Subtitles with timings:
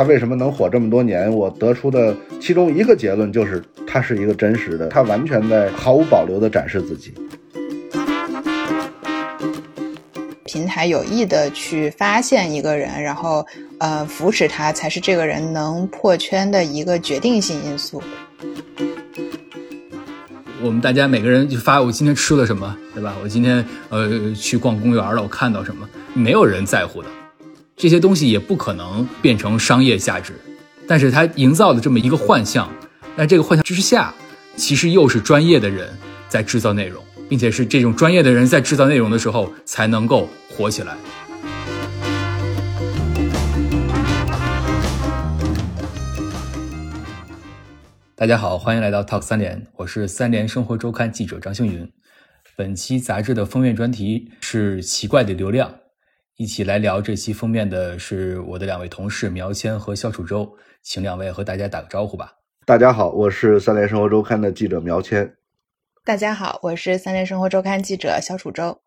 [0.00, 1.30] 他为什么能火这么多年？
[1.30, 7.12] 我得出的其中一个结论就是，他是一个真实的，他完全在毫无保留地展示自己。
[10.44, 13.46] 平台有意的去发现一个人，然后
[13.78, 18.02] 呃扶持他，才是这个人能破圈的一个决定性因素。
[20.62, 23.14] 我们大家每个人就发我今天吃了什么，对吧？
[23.22, 25.86] 我今天呃去逛公园了，我看到什么？
[26.14, 27.08] 没有人在乎的，
[27.82, 30.34] 这些东西也不可能变成商业价值。
[30.86, 32.70] 但是它营造的这么一个幻象，
[33.16, 34.12] 那这个幻象之下，
[34.54, 35.88] 其实又是专业的人
[36.28, 37.02] 在制造内容。
[37.26, 40.96] 并且是这种专业的人在制造内容的时候才能够火起来。
[48.16, 51.88] 大家好，欢迎来到 Talk 三联，我是三联生活周刊记者张星云。
[52.56, 55.72] 本期杂志的封面专题是奇怪的流量，
[56.40, 60.50] 一起来聊这期封面的是我的两位同事苗谦和肖楚洲，
[60.82, 62.32] 请两位和大家打个招呼吧。
[62.64, 65.34] 大家好，我是三联生活周刊的记者苗谦。
[66.02, 68.80] 大家好，我是三联生活周刊记者肖楚洲。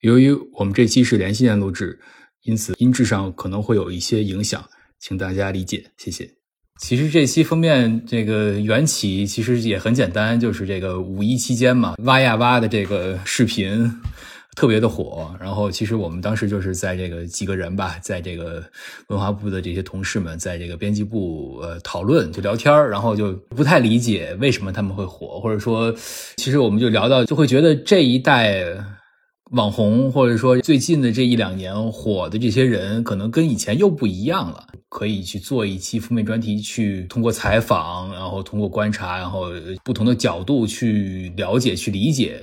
[0.00, 2.00] 由于我们这期是连线录制，
[2.44, 4.66] 因此音质上可能会有一些影响，
[4.98, 6.30] 请大家理解，谢谢。
[6.80, 13.92] 其实这期封面这个缘起其实也很简单，就是这个五一期间嘛，挖呀挖的这个视频。
[14.56, 18.64] 特别的火，然后其实我们当时就是在这个几个人吧，在这个
[19.08, 25.94] 文化部的这些同事们，在这个编辑部呃讨论就聊天然后就不太理解为什么他们会火，或者说，
[26.38, 28.64] 其实我们就聊到就会觉得这一代
[29.52, 34.66] 网红，或者说最近的这一两年火的这些人，可能跟以前又不一样了。
[34.88, 39.50] 可以去做一期封面专题，去通过采访，然后通过观察，然后
[39.84, 42.40] 不同的角度去了解、去理解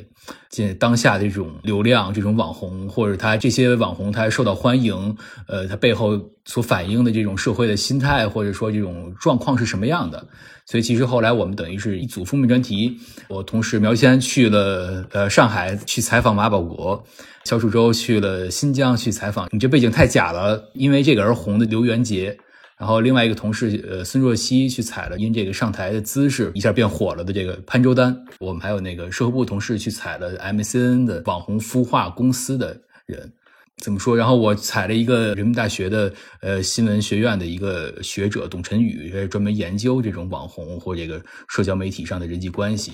[0.50, 10.28] 现当下的这种流量、这种网红，或者他这些网红他受到欢迎，呃，他背后所反映的这种社会的心态，或者说这种状况是什么样的。
[10.66, 12.98] 所以其实后来我们等于是一组封面专题，
[13.28, 17.04] 我同事苗先去了呃上海去采访马保国。
[17.44, 22.38] 肖楚洲去了新疆去采访，你这背景太假了，因为这个而红的刘元杰，
[22.78, 33.32] 然后另外一个同事呃孙若曦去采了因这个上台的姿势一下变火了的这个潘周丹，我们还有那个社会部同事去采了 MCN 的网红孵化公司的人，
[33.78, 34.18] 怎么说？
[34.18, 42.92] 然后我采了一个人民大学的呃新闻学院的一个学者董晨宇，专门研究这种网红或这个社交媒体上的人际关系。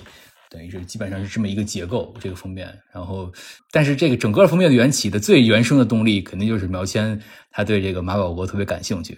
[0.50, 2.76] 等于是基本上是这么一个结构，这个封面。
[2.92, 3.32] 然后，
[3.70, 7.20] 但是这个整个封面的缘起的最原生的动力，肯定就是苗谦
[7.52, 9.16] 他对这个马保国特别感兴趣。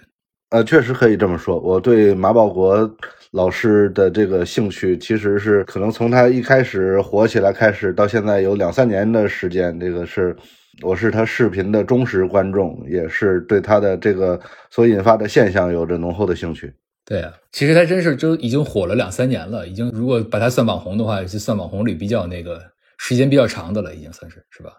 [0.52, 1.58] 呃，确实可以这么说。
[1.58, 2.88] 我对马保国
[3.30, 9.80] 老师的这个兴趣，其实是可能从他一开始火起来开始，到现在有两三年的时间。
[9.80, 10.36] 这个是
[10.82, 14.38] 我是他视频的忠实观众，也是对他的这个
[14.70, 16.70] 所引发的现象有着浓厚的兴趣。
[17.06, 22.60] 对啊，其实他真是就已经火了两三年了，已经如果把他算网红的话，就算网红里比较那个
[22.98, 24.72] 时间比较长的了，已经算是是吧？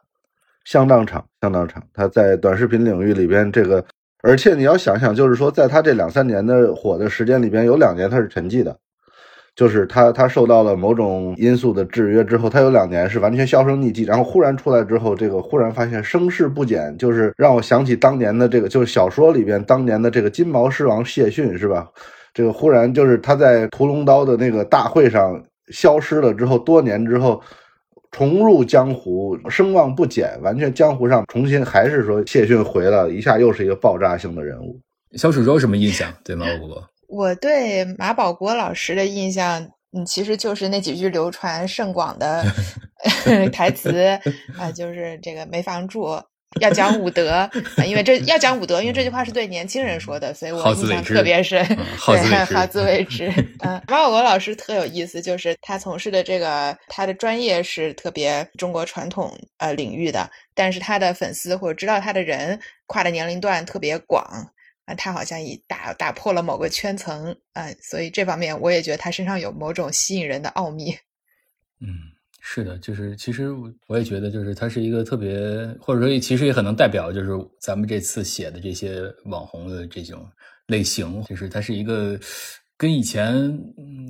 [0.66, 1.84] 相当长，相当长。
[1.92, 3.84] 他在短视频领域里边，这个
[4.24, 8.74] 而且你要想想，就是说，在他这两三年的火的时间里边，有两年他是沉寂的，
[9.54, 21.86] 就是他他受到了某种因素的制约之后，他有两年是完全销声匿迹，然后忽然出来之后，这个忽然发现声势不减，就是让我想起当年的这个，就是小说里边当年的这个金毛狮王谢逊，是吧？
[22.34, 27.42] 这个忽然就是他在屠龙刀的那个大会上消失了之后，多年之后
[28.14, 34.80] 重入江湖，声望不减，完全江湖上重新还是说谢逊回了一下，又是一个爆炸性的人物。
[35.18, 36.14] 小楚州什么印象？
[36.24, 39.60] 对马保国，我对马保国老师的印象，
[39.98, 42.46] 嗯，其实就是那几句流传甚广的
[43.52, 43.92] 台词
[44.58, 46.08] 啊，就是这个没房住。
[46.60, 47.50] 要讲武德，
[47.86, 51.66] 因为这要讲武德，因为这句话是对年轻人说的，所以我印象特别深。
[51.68, 53.28] 对，好自为 之。
[53.60, 64.24] 嗯，马保国老师特有意思，就是他从事的这个他的专业是特别中国传统呃领域的，但是他的粉丝或者知道他的人跨的年龄段特别广
[64.86, 70.92] 啊，他好像已打打破了某个圈层啊，所以这方面我也觉得他身上有某种吸引人的奥秘。
[71.82, 72.13] 嗯。
[72.46, 73.52] 是的，就是其实
[73.88, 75.40] 我也觉得，就是它是一个特别，
[75.80, 80.28] 或者说其实也很能代表，就是咱们这次写的这些网红的这种
[80.68, 82.20] 类型，就是它是一个
[82.78, 83.58] 跟以前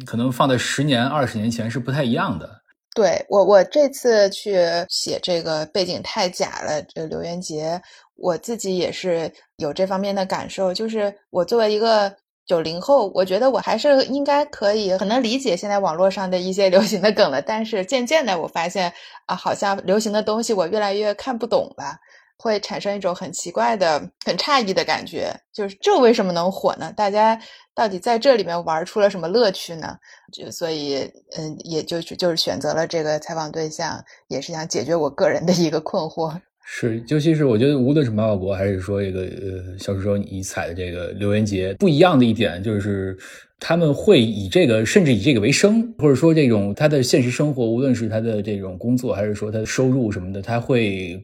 [0.03, 2.49] 可能放在十年、二十年前是不太一样的。
[2.95, 4.57] 对我，我这次去
[4.89, 7.79] 写这个背景太假了，这个刘元杰，
[8.15, 12.11] 我自己也是有这方面的感受，就是我作为一个。
[12.45, 17.41] 九零后，我觉得我还是应该可以很能理解现在网络上的一些流行的梗了。
[17.41, 18.93] 但是渐渐的，我发现
[19.25, 21.97] 啊，好像流行的东西我越来越看不懂了。
[22.35, 26.91] 会产生一种很奇怪的、很诧异的感觉，就是这为什么能火呢？
[26.93, 27.39] 大家
[27.73, 29.95] 到底在这里面玩出了什么乐趣呢？
[30.33, 36.37] 就所以，嗯，也就是就是选择了这个采访对象，也是想解决我个人的一个困惑。
[36.65, 43.17] 是，尤其是我觉得，无论是马保国还是说这个呃，小说你踩的这个刘元杰，不一样的一点就是
[43.59, 51.23] 他们会以这个，甚至以这个为生，或者说这种他的现实生活，无论是他的这种工作，还是说他的收入什么的，他会。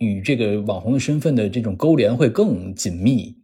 [0.00, 3.34] 与这个网红的身份的这种勾连会更紧密，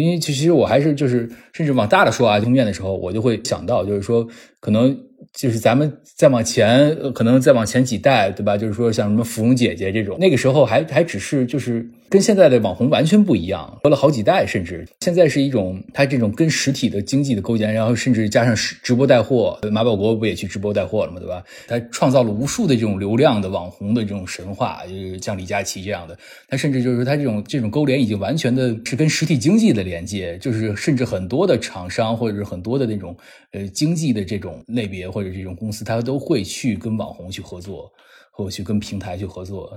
[0.00, 4.26] 因为其实我还是就是，甚至往大的说啊，封面的时候，我就会想到，就是说
[4.60, 4.98] 可能。
[5.32, 8.56] 就是咱们再往前，可能再往前几代，对吧？
[8.56, 14.86] 就是说像什么芙蓉姐姐这种，那个时候还还只是就是跟现在的网红完全不一样，隔了好几代，甚至。
[15.00, 21.42] 现在是一种它这种跟实体的经济的勾结，然后甚至加上直直播带货，马保国不也去直播带货了嘛，对吧？
[21.66, 26.14] 他创造了无数的这种流量的网红的这种神话，就是像李佳琦这样的，
[26.48, 33.16] 他甚至就是说他这种这种勾连已经完全的是跟实体经济的连接，就是甚至很多的厂商或者是很多的那种
[33.52, 37.90] 呃经济的这种类别或者这种公司，他都会去跟网红去合作，
[38.42, 39.72] 或者去跟平台去合作。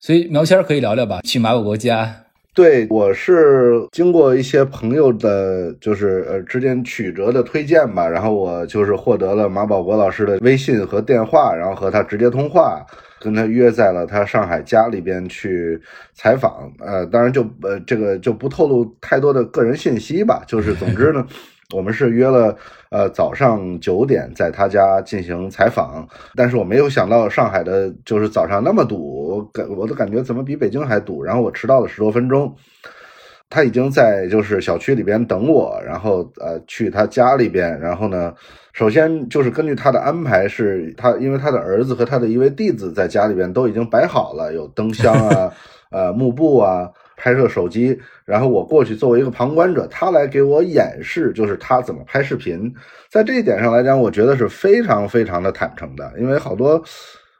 [0.00, 2.24] 所以苗谦可以聊聊吧，去马保国家。
[2.54, 12.84] 对，我是经过一些朋友的，就是呃之间曲折的推荐吧，然后我就是获得了马保国老师的微信和电话，然后和他直接通话，
[13.20, 15.80] 跟他约在了他上海家里边去
[16.14, 16.68] 采访。
[16.80, 21.24] 呃，当然就呃这个就不透露太多的个人信息吧，就是总之呢。
[21.76, 22.56] 我们是约了，
[22.90, 32.54] 呃，早上九点在他家进行采访，但是我没有想到上海的就是早上那么堵，我感我都感觉怎么比北京还堵，然后我迟到了十多分钟，
[33.50, 38.32] 他已经在就是小区里边等我，然后呃去他家里边，然后呢，
[38.72, 45.52] 首先就是根据他的安排，是他因为他的儿子和他的一位弟子在家里边都已经摆好了，有灯箱啊，
[45.92, 46.88] 呃幕布啊。
[47.18, 52.72] 拍摄手机，然后我过去作为一个旁观者，他来给我演示，就是他怎么拍视频。
[53.10, 56.82] 在这一点上来讲，我觉得是非常非常的坦诚的，因为好多，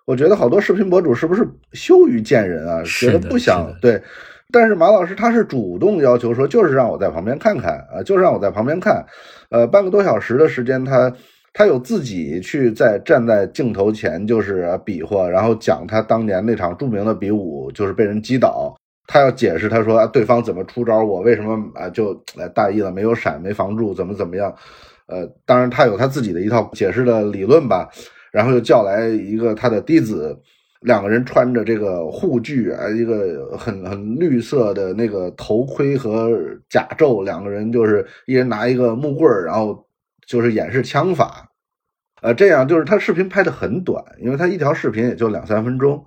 [0.04, 2.82] 我觉得好多视频博主是不是羞于见人啊？
[2.84, 4.02] 觉得不想对。
[4.50, 9.04] 但是马老师他是主动要求说，就是让我在旁边看看啊，就是让我在旁边看。
[9.50, 11.12] 呃，半个多小时的时间，他
[11.52, 18.74] 他有自己去在站在镜头前，就是比划，然后讲他当年那场著名的比武，就是被人击倒。
[19.08, 22.14] 他要解释，他说啊对方怎么出招，我为什么啊就
[22.54, 24.54] 大意了，没有闪，没防住，怎么怎么样？
[25.06, 27.88] 呃，当然他有他自己的一套解释的理论吧。
[28.30, 30.38] 然后又叫来一个他的弟子，
[30.82, 36.30] 两个人穿着这个护具啊，一个很很绿色的那个头盔和
[36.68, 39.82] 甲胄，两个人就是一人拿一个木棍然后
[40.26, 41.50] 就是演示枪法。
[42.20, 46.04] 呃，这样就是他视频拍的很短，因为他一条视频也就两三分钟。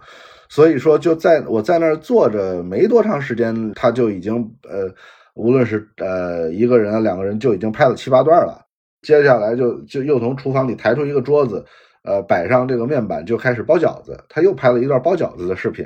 [0.51, 4.35] 所以说，就在我在那儿坐着没多长时间，他就已经
[4.69, 4.93] 呃，
[5.33, 8.61] 无论是呃一个人、两个人，就已经拍了七八段了。
[9.01, 11.63] 接下来就就又从厨房里抬出一个桌子，
[12.03, 14.21] 呃，摆上这个面板，就开始包饺子。
[14.27, 15.85] 他又拍了一段包饺子的视频。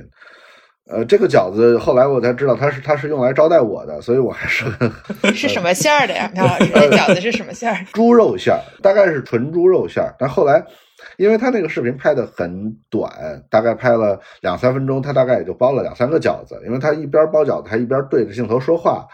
[0.89, 4.65] 呃，这个饺子后来我才知道，他是他是用来招待我的，所以我还是
[5.31, 6.27] 是什么馅儿的呀？
[6.33, 7.85] 苗老师，这饺子是什么馅儿？
[7.93, 10.15] 猪肉馅儿，大概是纯猪肉馅儿。
[10.17, 10.65] 但后来。
[11.17, 13.09] 因为他那个视频拍的很短，
[13.49, 16.61] 大概拍了两三分钟，他大概也就包了两三个饺子。
[16.65, 19.07] 因为他一边包饺子，还一边对着镜头说话，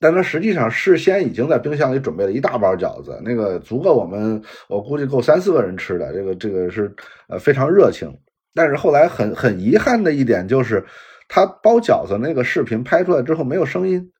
[0.00, 6.12] 但他实际上事先已经在冰箱里准备了一大包饺子，那个足够我们，我估计够三四个人吃的。
[6.12, 6.94] 这个这个是
[7.28, 8.12] 呃非常热情。
[8.54, 10.84] 但是后来很很遗憾的一点就是，
[11.28, 14.10] 他包饺子那个视频拍出来之后没有声音。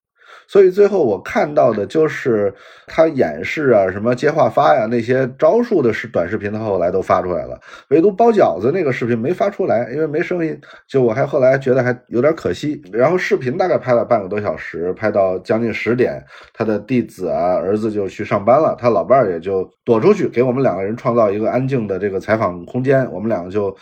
[0.46, 2.52] 所以最后我看到的就是
[2.86, 7.58] 他演示啊，什么接话发呀那些招数的视短视频，他后来都发出来了，
[7.88, 10.58] 唯独包饺子那个视频没发出来，因为没声音。
[10.86, 12.80] 就我还后来觉得还有点可惜。
[12.92, 16.22] 然后视频大概拍了半个多小时，拍到将近十点，
[16.52, 23.10] 他的弟子啊儿子就去上班了，他老伴儿也就躲出去，给我们两个人创造一个安静的这个采访空间。
[23.10, 23.74] 我们两个就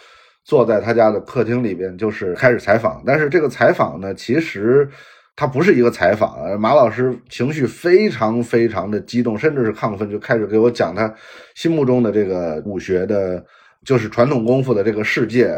[0.44, 3.02] 坐在他家的客厅里边，就是开始采访。
[3.04, 4.88] 但是这个采访呢，其实。
[5.34, 11.12] 他不是一个采访，马老师情绪非常非常的激动，甚至是亢奋，就开始给我讲他
[11.54, 13.42] 心目中的这个武学的，
[13.82, 15.50] 就是传统功夫的这个世界，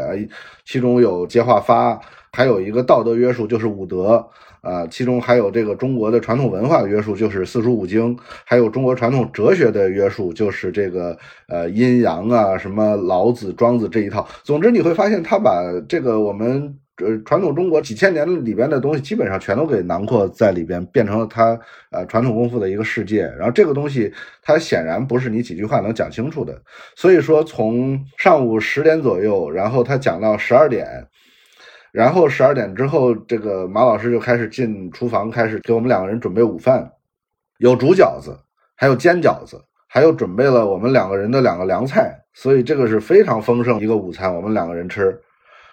[0.63, 1.99] 其中有接话发，
[2.31, 4.25] 还有一个道德约束就是武德
[4.61, 11.15] 啊，其中还有这个中国的传统文化的约束就是四书五经，还有中国传统哲学的约束就是这个
[11.49, 14.25] 呃阴阳啊，什么老子、庄子这一套。
[14.41, 16.79] 总之你会发现他把这个我们。
[17.03, 21.59] 呃，传统中国几千年里边的东西，基本上全都给囊括在里边，变成了他
[21.91, 23.23] 呃传统功夫的一个世界。
[23.37, 26.57] 然后这个东西，它显然不是你几句话能讲清楚的。
[26.95, 30.87] 所以说，从上午十点左右，然后他讲到十二点，
[31.91, 36.89] 然后十二点之后，这个马老师就开始进厨房，开始给我们两个人准备午饭，
[37.57, 38.37] 有煮饺子，
[38.77, 45.19] 还有煎饺子，还有准备了我们两个人的两个凉菜，所以这个是非常丰盛一个午餐，我们两个人吃。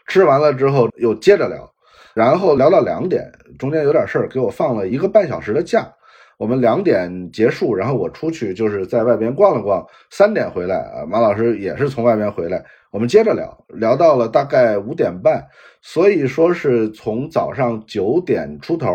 [0.06, 1.72] 吃完了之后又接着聊，
[2.14, 5.92] 然后聊到两点，中间有点事儿，给我放了一个半小时的假。
[6.38, 15.46] 我们两点结束，然后我出去就是在外边逛了逛，三点回来啊，马老师也是从外边回来，我们接着聊，聊到了大概五点半，
[15.82, 18.90] 所以说是从早上九点出头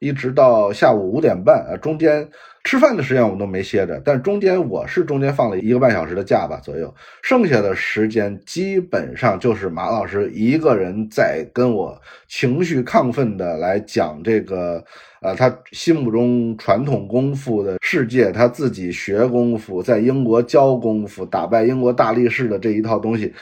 [0.00, 2.28] 一直到下午五点半啊，中间
[2.64, 14.84] 吃饭的时间我们都没歇着，但中间我是中间放了一个半小时的假吧左右，剩下的时间基本上就是马老师一个人在跟我情绪亢奋的来讲这个。
[15.22, 23.32] 啊，他心目中传统功夫的世界，他自己学功夫，在英国教功夫，打败英国大力士的这一套东西，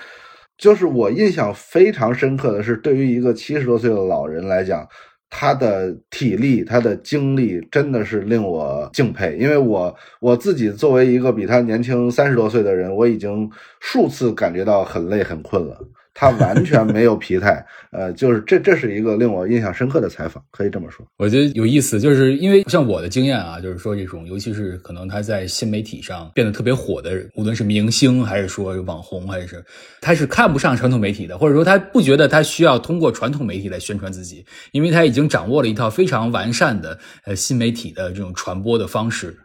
[0.59, 4.87] 就是我印象非常深刻的是，对于一个七十多岁的老人来讲，
[5.31, 9.37] 他的体力、他的精力真的是令我敬佩。
[9.39, 15.79] 因为我我自己作为一个比他年轻三十多岁的人，我已经数次感觉到很累、很困了。
[16.13, 21.07] 他完全没有疲态，呃，就是这，这是一个令我印象深刻的采访，可以这么说。
[21.17, 29.65] 我觉得有意思，就是因为像我的经验啊，就是说这种，尤其是可能他在新媒体上变得特别火的，无论是明星还是说网红，还是
[30.01, 39.37] 他是看不上传统媒体的，或者说他不觉得他需要通过传统媒体来宣传自己，因为他已经掌握了一套非常完善的呃新媒体的这种传播的方式。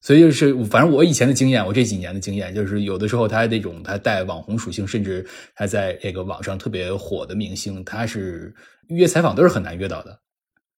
[0.00, 8.54] 所以就是，反正我以前的经验，我这几年的经验，就是有的时候他那种他带网红属性，甚至他在这个网上特别火的明星，他是
[8.88, 10.20] 约采访都是很难约到的。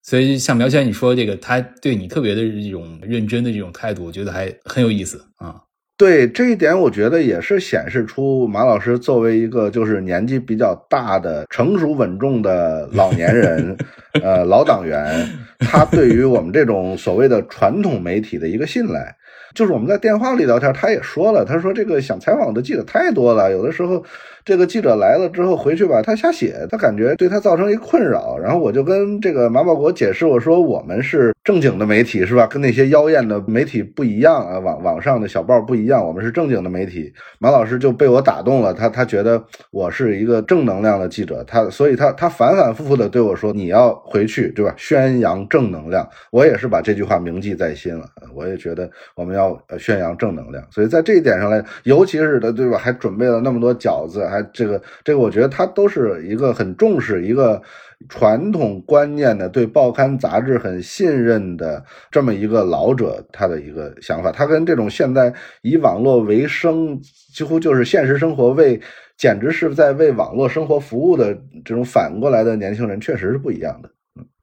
[0.02, 5.60] 所以像苗先你说这个，他对你特别的这种认真的这种态度，我觉得还很有意思啊。
[5.98, 13.76] 对这一点，我觉得也是显示出马老师作为一个就是年纪比较大的、成熟稳重的老年人，
[14.22, 15.28] 呃，老党员，
[15.58, 19.12] 他对于我们这种所谓的传统媒体的一个信赖。
[19.54, 24.04] 就是我们在电话里聊天，他也说了，他说这个想采访的记者太多了，有的时候
[24.44, 28.36] 这个记者来了之后回去吧，他瞎写，他感觉对他造成一困扰。
[28.38, 32.46] 然后我就跟这个马保国解释，我说我们是正经的媒体，是吧？
[32.46, 37.10] 跟那些妖艳的媒体不一样啊，网网上的小报不一样，我们是正经的媒体。
[37.38, 44.74] 马老师就被我打动了，他他觉得我是一个正能量的记者，他所以他他反反复复的对我说，你要回去，对吧？
[44.76, 46.06] 宣扬正能量。
[46.30, 48.04] 我也是把这句话铭记在心了，
[48.34, 49.38] 我也觉得我们。
[49.38, 52.76] 要宣扬正能量，所以在这一点上来，尤其是的，对吧？
[52.76, 57.60] 还准备了那么多饺子，还这个这个，我觉得他都是一个很重视一个
[58.08, 64.30] 传统观念的，对报刊杂志很信任的这么一个老者，他的一个想法。
[64.30, 67.00] 他跟这种现在以网络为生，
[67.34, 68.80] 几乎就是现实生活为，
[69.16, 73.90] 简直是在为网络生活服务的这种反过来的年轻人，确实是不一样的。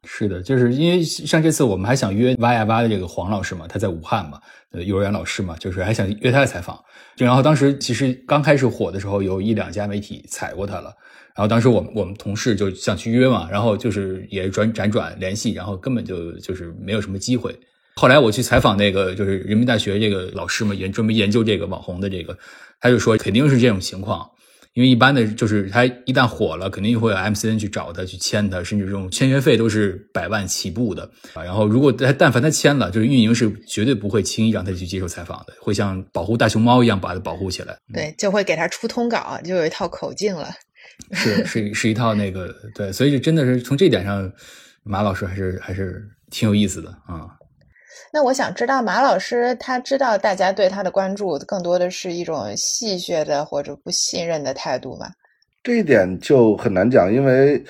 [0.08, 4.40] 是的，就是因为像这次我们还想约挖呀挖的这个黄老师嘛，他在武汉嘛，
[4.72, 6.80] 呃，幼儿园老师嘛，就是还想约他的采访。
[7.16, 10.94] 就然后当时其实刚开始火的时候，有一两家媒体采过他了。
[11.36, 17.54] 然后当时我们我们同事就想去约嘛，然后就是也转辗转联系，然后根本就就是没有什么机会。
[17.96, 22.38] 后来我去采访那个就是人民大学这个老师嘛，研专门研究这个网红的这个，
[22.80, 24.30] 他就说肯定是这种情况。
[24.76, 31.42] 因为一般的，就是他一旦火了，肯定会有 MCN 去找他去签他，甚至这种签约费都是百万起步的啊。
[31.42, 37.78] 然后，如果他但凡他签了，就是运营是绝对不会轻易让他去接受采访的，会像保护大熊猫一样把他保护起来。
[37.94, 40.50] 对，就会给他出通稿，就有一套口径了。
[41.14, 44.30] 是是是一套那个对，所以真的是从这点上，
[44.84, 47.32] 马老师还是还是挺有意思的啊。
[48.16, 55.08] 那我想知道马老师，他知道大家对他的关注更多的是一种戏谑的或者不信任的态度吗？
[55.62, 57.62] 这一点就很难讲，因为，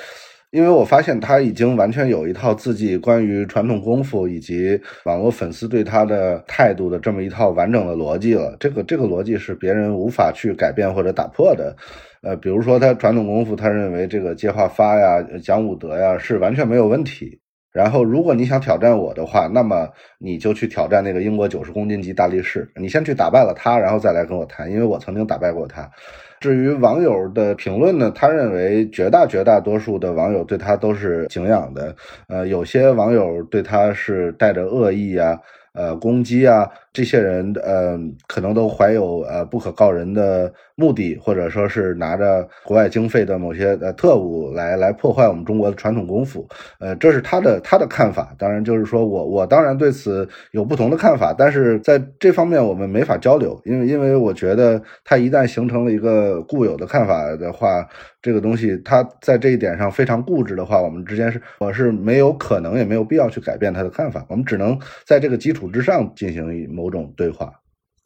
[0.51, 8.55] 因为我发现他已经完全有一套自己关于传统功夫以及网络粉丝对他的态度的这么一套完整的逻辑了。
[8.59, 11.75] 这个这个逻辑是别人无法去改变或者打破的。
[12.21, 17.35] 呃，比如说他传统功夫，他认为这个接话发呀、讲武德呀是完全没有问题。
[17.75, 19.85] 然后，如果你想挑战我的话，那么
[20.17, 22.71] 你就去挑战那个英国九十公斤级大力士。
[22.77, 25.91] 你先去打败了他，然后再来跟我谈，因为我曾经打败过他。
[26.39, 31.93] 至于网友的评论呢，他认为绝大绝大多数的网友对他都是敬仰的。
[32.29, 35.37] 呃，有些网友对他是带着恶意啊，
[35.73, 46.47] 呃攻击啊，这些人呃可能都怀有呃不可告人的目的，或者说是拿着国外经费的某些呃特务来来破坏我们中国的传统功夫，
[46.79, 48.33] 呃，这是他的他的看法。
[48.37, 57.85] 当然，就是说我我当然对此有不同的看法，但是在这方面我们没法交流，因为因为我觉得他一旦形成了一个固有的看法的话。
[58.25, 64.75] 这个东西，他在这一点上非常固执的话，我们之间是我是没有可能也没有必要去改变他的看法，我们只能
[65.05, 67.61] 在这个基础之上进行某种对话。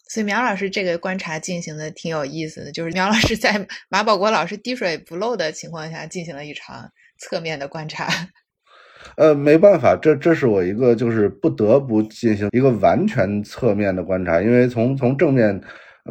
[0.08, 8.08] 所以苗老师这个观察进行的挺有意思的，就是苗老师在马保国老师滴水不漏的情况下进行了一场侧面的观察。
[9.16, 15.62] 呃，没办法，这这是我一个就是不得不进行一个完全侧面的观察，因为从从正面。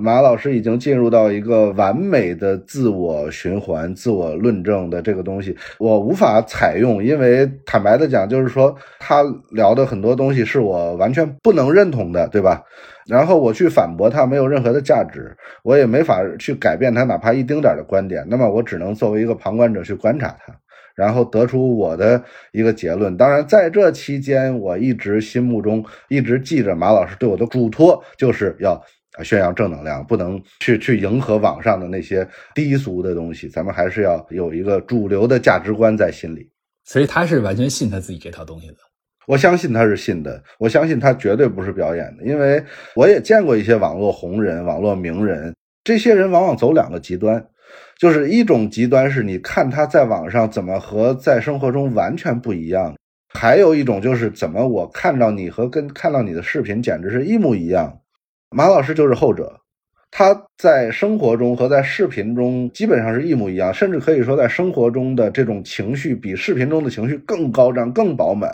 [0.01, 12.63] 马老师已经进入到一个完美的自我循环、自我论证的这个东西，我无法采用，因为坦白的讲，就是说他聊的很多东西是我完全不能认同的，对吧？
[13.07, 18.25] 然后我去反驳他，没有任何的价值，我也没法去改变他哪怕一丁点的观点。
[18.29, 20.55] 那么我只能作为一个旁观者去观察他，
[20.95, 23.17] 然后得出我的一个结论。
[23.17, 28.79] 当然，在这期间，我一直心目中一直记着马老师对我的嘱托，就是要。
[29.23, 33.49] 宣扬正能量，不能去去迎合网上的那些低俗的东西。
[33.49, 36.49] 咱们还是要有一个主流的价值观在心里。
[36.85, 38.77] 所以他是完全信他自己这套东西的。
[39.27, 47.47] 我相信他是信的，我相信他绝对不是表演的，因为我也见过一些网络红人、网络名人，这些人往往走两个极端，
[47.99, 52.97] 就是一种极端是你看他在网上怎么和在生活中完全不一样，
[53.29, 58.01] 还有一种就是怎么我看到你和跟看到你的视频简直是一模一样。
[58.51, 59.61] 马老师就是后者，
[60.11, 68.51] 他在生活中和在视频中基本上是一模一样，甚至可以说在生活中的这种情绪比视频中的情绪更高涨、更饱满。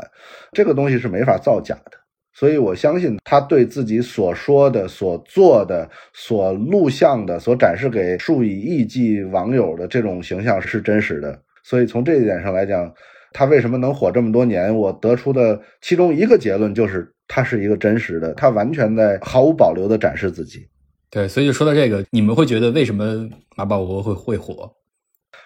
[0.51, 1.93] 这个东西是没法造假的，
[2.35, 11.41] 所以我相信他对自己所说的、所做的、所录像的、所展示给数以亿计网友的这种形象是真实的。
[11.63, 12.93] 所以从这一点上来讲，
[13.33, 14.77] 他为什么能火这么多年？
[14.77, 17.13] 我得出的其中一个结论就是。
[17.26, 20.69] 他是一个真实的，他完全在毫无保留的展示自己。
[21.11, 24.71] 对，所以就说到这个，你们会觉得为什么马保国会会火？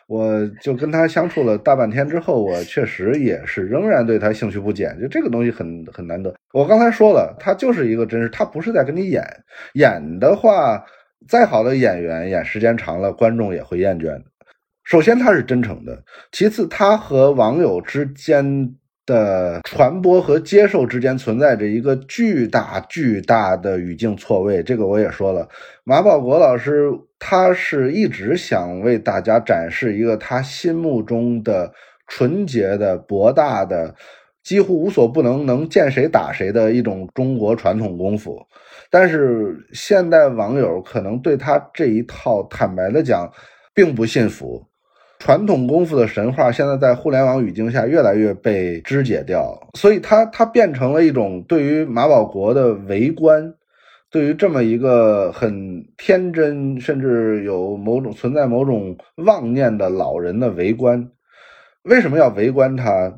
[0.07, 4.99] 我就跟他相处了大半天之后，我确实也是仍然对他兴趣不减。
[4.99, 6.35] 就这个东西很很难得。
[6.55, 9.23] 我刚才说了，他就是一个真实，他不是在跟你演。
[9.75, 10.83] 演的话，
[11.29, 14.25] 再好的演员演时间长了，观众也会厌倦的。
[14.85, 18.75] 首先他是真诚的，其次他和网友之间。
[19.09, 25.49] 的传播和接受之间存在着一个巨大巨大的语境错位，这个我也说了。
[25.85, 31.73] 马保国老师他是一直想为大家展示一个他心目中的
[32.07, 33.95] 纯洁的博大的，
[34.43, 38.39] 几乎无所不能，能见谁打谁的一种中国传统功夫。
[38.91, 43.27] 但是现代网友可能对他这一套，坦白的讲，
[43.73, 44.68] 并不信服。
[45.19, 53.53] 传统功夫的神话，现在在互联网语境下越来越被肢解掉，所以它它变成了一种对于马保国的围观，
[54.11, 61.11] 对于这么一个很天真，甚至有某种存在某种妄念的老人的围观。
[61.83, 63.13] 为什么要围观他？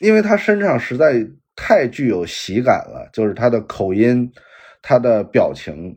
[0.00, 4.30] 因为他身上实在太具有喜感了，就是他的口音，
[4.82, 5.96] 他的表情，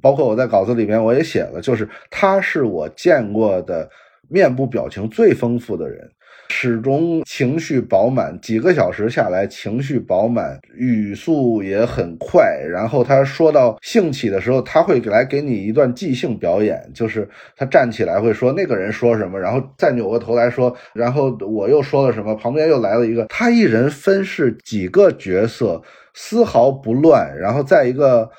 [0.00, 3.90] 包括我在稿子里面我也写了，就是他是我见过的。
[4.28, 6.10] 面部表情最丰富的人，
[6.48, 12.60] 始终情绪饱满，几个小时下来情绪饱满，语速也很快。
[12.68, 25.82] 然后他说到兴起的时候，他会来给你一段即兴表演，就是他站起来会说那个人说什么，然后再扭过头来说，然后我又说了什么，旁边又来了一个，他一人分饰几个角色，
[26.14, 27.36] 丝毫不乱。
[27.38, 28.30] 然后再一个。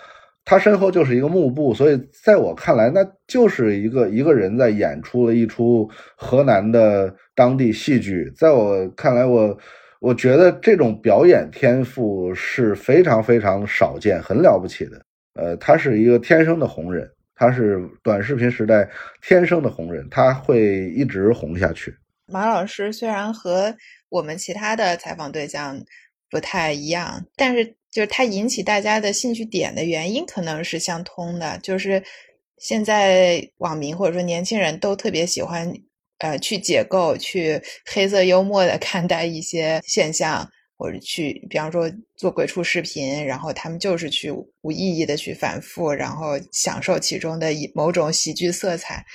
[0.48, 8.32] 他身后就是一个幕布，所以在我看来，那就是一个一个人在演出了一出河南的当地戏剧。
[8.38, 9.58] 在我看来，我
[10.00, 15.04] 我觉得这种表演天赋是非常非常少见、很了不起的。
[15.34, 18.88] 呃，他是一个天生的红人，他是短视频时代
[19.24, 21.92] 天生的红人，他会一直红下去。
[22.32, 23.76] 马老师虽然和
[24.10, 25.84] 我们其他的采访对象
[26.30, 27.76] 不太一样，但是。
[27.96, 32.04] 就是它引起大家的兴趣点的原因可能是相通的，就是
[32.58, 35.74] 现在网民或者说年轻人都特别喜欢，
[36.18, 40.46] 呃，去解构、去黑色幽默的 看待一些现象，
[40.78, 44.30] 或者去，比方说做鬼畜视频，然后他们就是去
[44.60, 49.06] 无意义的去反复，然后享受其中的某种喜剧色彩。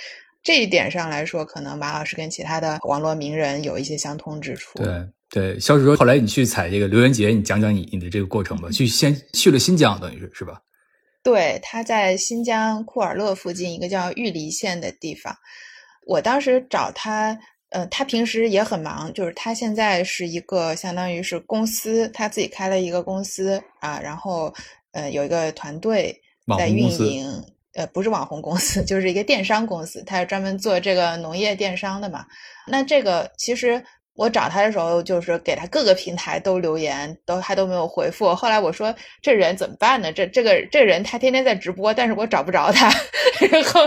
[0.43, 4.79] 这一点上来说，可能马老师跟其他的网络名人有一些相通之处。
[4.79, 4.89] 对。
[5.33, 8.69] 对，肖师说，后来你去采这个刘元杰，你讲讲你你的这个过程吧。
[8.69, 10.61] 去先去了新疆，等于是是吧？
[11.23, 15.37] 对，他在新疆库尔勒附近一个叫玉梨县的地方。
[16.05, 17.39] 我当时找他，
[17.69, 24.53] 呃，他平时也很忙，就是他现在是一个相当于是公司，他自己开了一个公司啊，然后
[24.91, 26.21] 呃有一个团队
[26.59, 27.31] 在运营，
[27.75, 32.27] 呃不是网红公司， 就是一个电商公司，他是专门做这个农业电商的嘛。
[32.67, 33.81] 那这个其实。
[34.21, 38.35] 我找他的时候，就是给他各个平台都留言，都他都没有回复。
[38.35, 40.13] 后来我说这人怎么办呢？
[40.13, 42.93] 这这个这人他天天在直播，但是我找不着他。
[43.51, 43.81] 然后，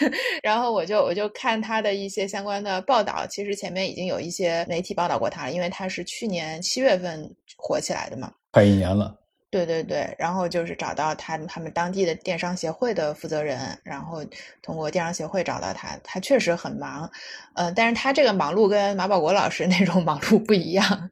[0.42, 3.26] 然后我就我就看他的一些相关的报道。
[3.28, 9.14] 其实前面已经有一些媒体报道过他了，因为他是去年七月份火起来的嘛，快一年了。
[9.54, 14.20] 对对对，然后就是找到他他们当地的电商协会的负责人，然后
[14.60, 17.08] 通过电商协会找到他，他确实很忙，
[17.54, 21.08] 嗯，但是他这个忙碌跟马保国老师 那种忙碌不一样，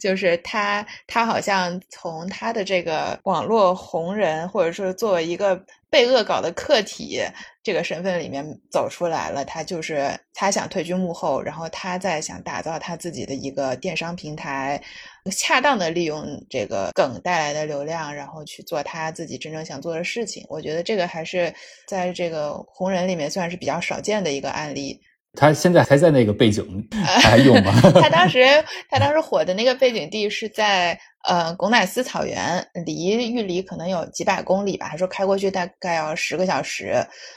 [0.00, 7.20] 就是他他好像从他的这个网络红人，或者说作为一个被恶搞的客体
[7.62, 14.82] 这个身份里面走出来了，他就是他想退居幕后，然后他在想打造他自己的一个电商平台。
[15.30, 20.42] 恰当的利用这个梗带来的流量，然后去做他自己真正想做的事情。
[20.48, 21.52] 我觉得这个还是
[21.86, 24.98] 在这个红人里面算是比较少见的一个案例。
[25.38, 26.64] 他现在还在那个背景
[27.22, 27.72] 还用吗？
[28.00, 28.42] 他当时
[28.88, 30.98] 他当时火的那个背景地是在。
[31.22, 36.94] 呃，巩乃斯草原离玉里可能有几百公里吧，他说开过去大概要十个小时。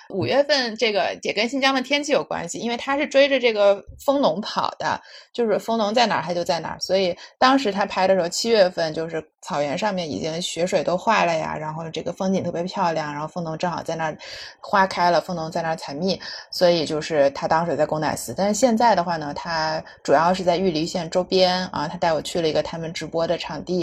[0.09, 4.99] 五月份这个也跟新疆的天气有关系，因为他是追着这个蜂农跑的，
[5.33, 14.17] 就是蜂农在哪儿他就在哪儿，所以当时他拍的时候，七月份就是草原上面已经雪水都化了呀，然后这个风景特别漂亮，然后蜂农正好在那儿
[14.59, 16.19] 花开了，蜂农在那儿采蜜，
[16.51, 18.33] 所以就是他当时在巩乃斯。
[18.35, 23.74] 但是现在的话呢，他主要是在玉里县周边啊，他带我去了一个他们直播的场地。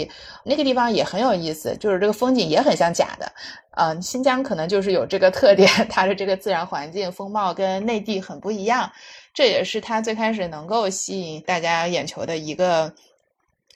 [0.43, 3.31] 那个地方也很有意思，就是这个风景也很像假的。
[3.77, 8.91] 嗯，新疆可能就是有这个特点， 它的这个自然环境风貌跟内地很不一样，
[9.33, 12.93] 这也是它最开始能够吸引大家眼球的一个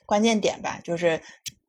[0.06, 0.78] 关键点吧。
[0.84, 1.20] 就是，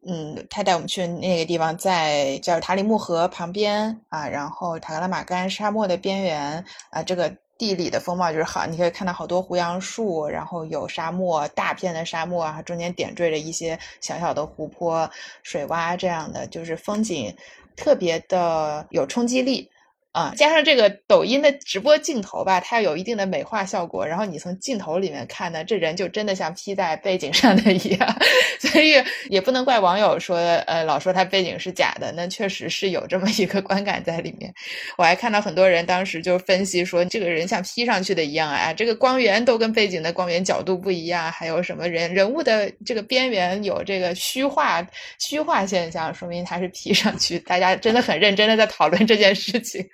[0.07, 7.35] 嗯，他带我们去那个地方，在叫塔里木河旁边啊，然后塔克拉玛干沙漠的边缘啊，这个。
[7.59, 15.11] 地理的风貌就是好，你可以看到好多胡杨树，然后有沙漠，大片的沙漠啊，中间点缀着一些小小的湖泊、
[15.43, 17.35] 水洼，这样的就是风景
[17.75, 19.69] 特别的有冲击力。
[20.11, 24.05] 啊，加上这个抖音的直播镜头吧，它要有一定的美化效果。
[24.05, 28.15] 然后你从镜头里面看呢，这人就真的像 P 在背景上的一样，
[28.59, 28.95] 所以
[29.29, 32.11] 也不能怪网友说，呃，老说他背景是假的。
[32.13, 34.51] 那确实是有这么一个观感在里面。
[34.97, 44.85] 我还看到很多人当时就分析说，这个人像 P 上去的一样啊，这个光源都跟背景的光源角度不一样，还有什么人人物的这个边缘有这个虚化
[45.19, 47.37] 虚化现象，说明他是 P 上去。
[47.39, 49.87] 大家真的很认真的在讨论这件事情。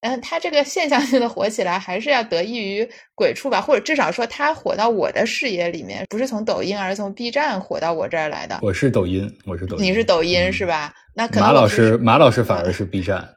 [0.00, 8.58] 嗯， 他这个现象性的火起来，还是要得益于鬼畜吧，或者至少说他火到我的视野里面，不是从抖音，而是从 B 站火到我这儿来的。
[8.62, 10.94] 我是抖音，我是抖音，你是抖音是吧？
[11.14, 13.28] 那可能马老师，马老师反而是 B 站。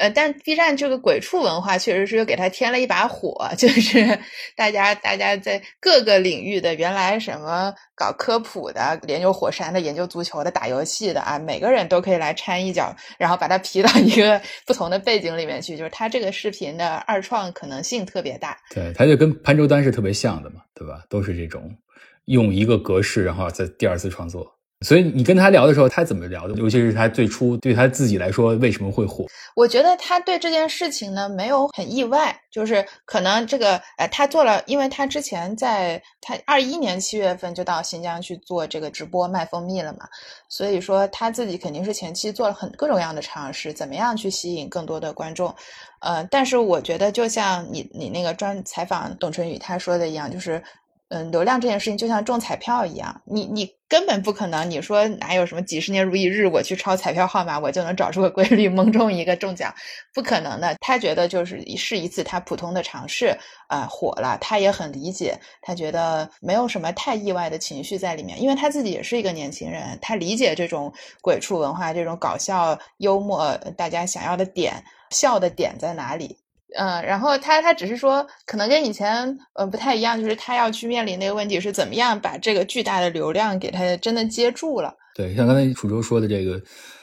[0.00, 4.18] 呃，但 B 站这个鬼畜文化确实是又给他添了一把火， 就是
[4.56, 18.56] 大家大家在各个领域的，原来什么搞科普的、研究火山的、研究足球的、打游戏的啊，每个人都可以来掺一脚，然后把它 P 到一个不同的背景里面去，就是他这个视频的二创可能性特别大。
[18.74, 21.04] 对，他就跟潘周丹是特别像的嘛，对吧？
[21.10, 21.70] 都是这种
[22.24, 24.50] 用一个格式，然后再第二次创作。
[24.82, 26.54] 所以你跟他聊的时候，他怎么聊的？
[26.54, 29.26] 尤其是他最初对他自己来说为什么会火？
[29.54, 40.08] 我觉得他对这件事情呢没有很意外，就是可能这个呃，他做了，因为他之前在他二一年七月份就到新疆去做这个直播卖蜂蜜了嘛，
[40.48, 45.54] 所以说他自己肯定是前期做了很各种各样的尝试，怎么样去吸引更多的观众？
[46.00, 50.62] 呃，但是我觉得就像你你那个专采访董春雨他说的一样，就是。
[51.10, 59.74] 嗯，流量这件事情就像中彩票一样，你你根本不可能，你说哪有什么几十年如一日，我去抄彩票号码，我就能找出个规律，蒙中一个中奖，
[60.14, 60.76] 不可能的。
[60.78, 76.38] 他觉得就是试一次他普通的尝试，啊，火了，他也很理解，他觉得没有什么太意外的情绪在里面，因为他自己也是一个年轻人，他理解这种鬼畜文化，这种搞笑幽默，大家想要的点，笑的点在哪里。
[76.78, 84.94] 嗯，然后他他只是说，可能跟以前嗯不太一样，就是他要去面临那个问题是怎么样把这个巨大的流量给他真的接住了。
[85.12, 86.58] 对，像刚才楚州说的这个，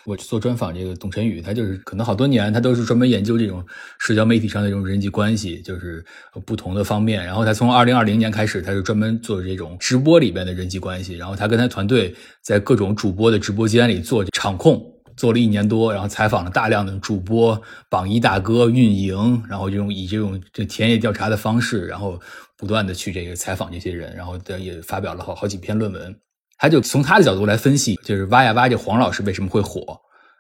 [0.06, 3.64] 我做专访这个董晨宇，他就是可能好多年他都是专门研究这种
[4.00, 6.04] 社交媒体上的这种人际关系，就是
[6.46, 7.24] 不同的方面。
[7.24, 11.16] 然后他从二零二零年开始，他是专门做这种直播里边的人际关系。
[11.16, 14.82] 然后他跟他团队在各种主播的直播间里做场控，
[15.18, 22.18] 做了一年多，然后采访了大量的主播、榜一大哥、运营，然后这种以这种这田野调查的方式，然后
[22.56, 26.16] 不断的去这个采访这些人，然后也发表了好好几篇论文。
[26.60, 30.00] 他就从他的角度来分析，就是挖呀挖这黄老师为什么会火。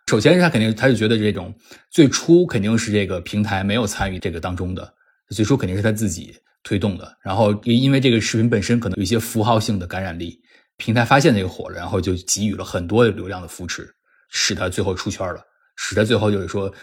[0.09, 1.53] 首先是他肯定他就觉得这种
[1.91, 4.93] 最初肯定是这个平台没有参与这个当中的，
[5.35, 7.11] 最初肯定是他自己推动的。
[7.21, 10.39] 然后因为这个视频本身可能有一些符号性的感染力，
[10.77, 13.87] 平台发现这个火了，然后就给予了很多的流量的扶持，
[14.29, 15.41] 使他最后出圈了，
[15.75, 16.73] 使他最后就是说，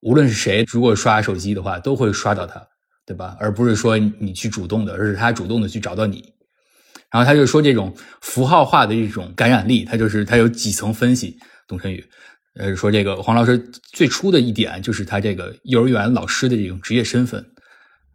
[0.00, 2.60] 无论是谁如果刷手机的话，都会刷到他，
[3.06, 3.36] 对吧？
[3.40, 6.32] 而不是说你去主动的，而是他主动的去找到你。
[7.10, 11.38] 然后他就说这种符号化的这种感染力，他就是他有几层分析。
[11.68, 12.04] 董晨宇，
[12.54, 13.58] 呃，说这个黄老师
[13.92, 17.44] 最初的一点就是他这个幼儿园老师的这种职业身份。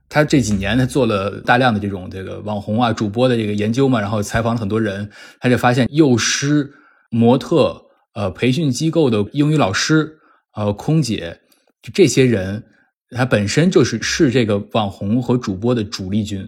[0.09, 6.71] 他这几年他做了大量的这种这个网红啊、主播的这个研究嘛，然后采访了很多人，他就发现幼师、
[7.09, 7.79] 模特、
[8.17, 10.17] 呃，培训机构的英语老师、
[10.55, 11.39] 呃，空姐，
[11.83, 12.63] 就这些人，
[13.11, 16.43] 他本身就是是这个网红和主播的主力军。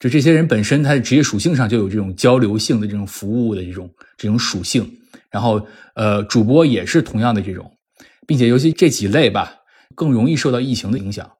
[0.00, 4.90] 就这些人本身，他的职业属性上就有这种交流性的这种服务的这种这种属性，
[5.30, 7.70] 然后呃，主播也是同样的这种，
[8.26, 9.54] 并且尤其这几类吧，
[9.94, 11.30] 更容易受到疫情的影响，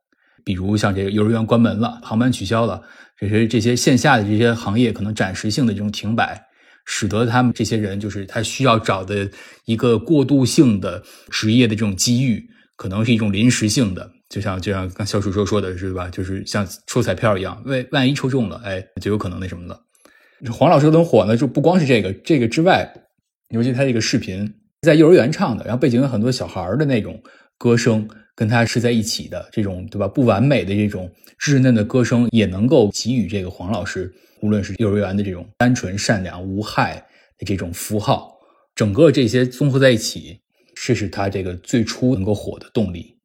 [0.44, 2.80] 比如像这个幼儿园关门了，航班取消了，
[3.18, 6.47] 这些这些线下的这些行业可能暂时性的这种停摆，
[6.90, 9.30] 使得他们这些人就是他需要找的
[9.66, 12.42] 一个过渡性的职业的这种机遇，
[12.76, 14.10] 可能是一种临时性的。
[14.30, 16.08] 就像就像刚肖叔叔说的是吧？
[16.08, 19.78] 就是像抽彩票一样，万万一抽中了，哎，就有可能那什么了。
[20.50, 21.36] 黄老师能火呢？
[21.36, 22.90] 就不光是这个，这个之外，
[23.50, 24.50] 尤其他这个视频
[24.82, 27.22] 在幼儿园唱的，然后背景有很多小孩的那种
[27.58, 30.08] 歌声，跟他是在一起的，这种对吧？
[30.08, 36.96] 不完美的这种稚嫩的歌声，也能够给予这个黄老师，无论是幼儿园的这种单纯、善良、无害
[37.38, 38.36] 的这种符号，
[38.74, 40.40] 整个这些综合在一起，
[40.74, 43.16] 这是他这个最初能够火的动力。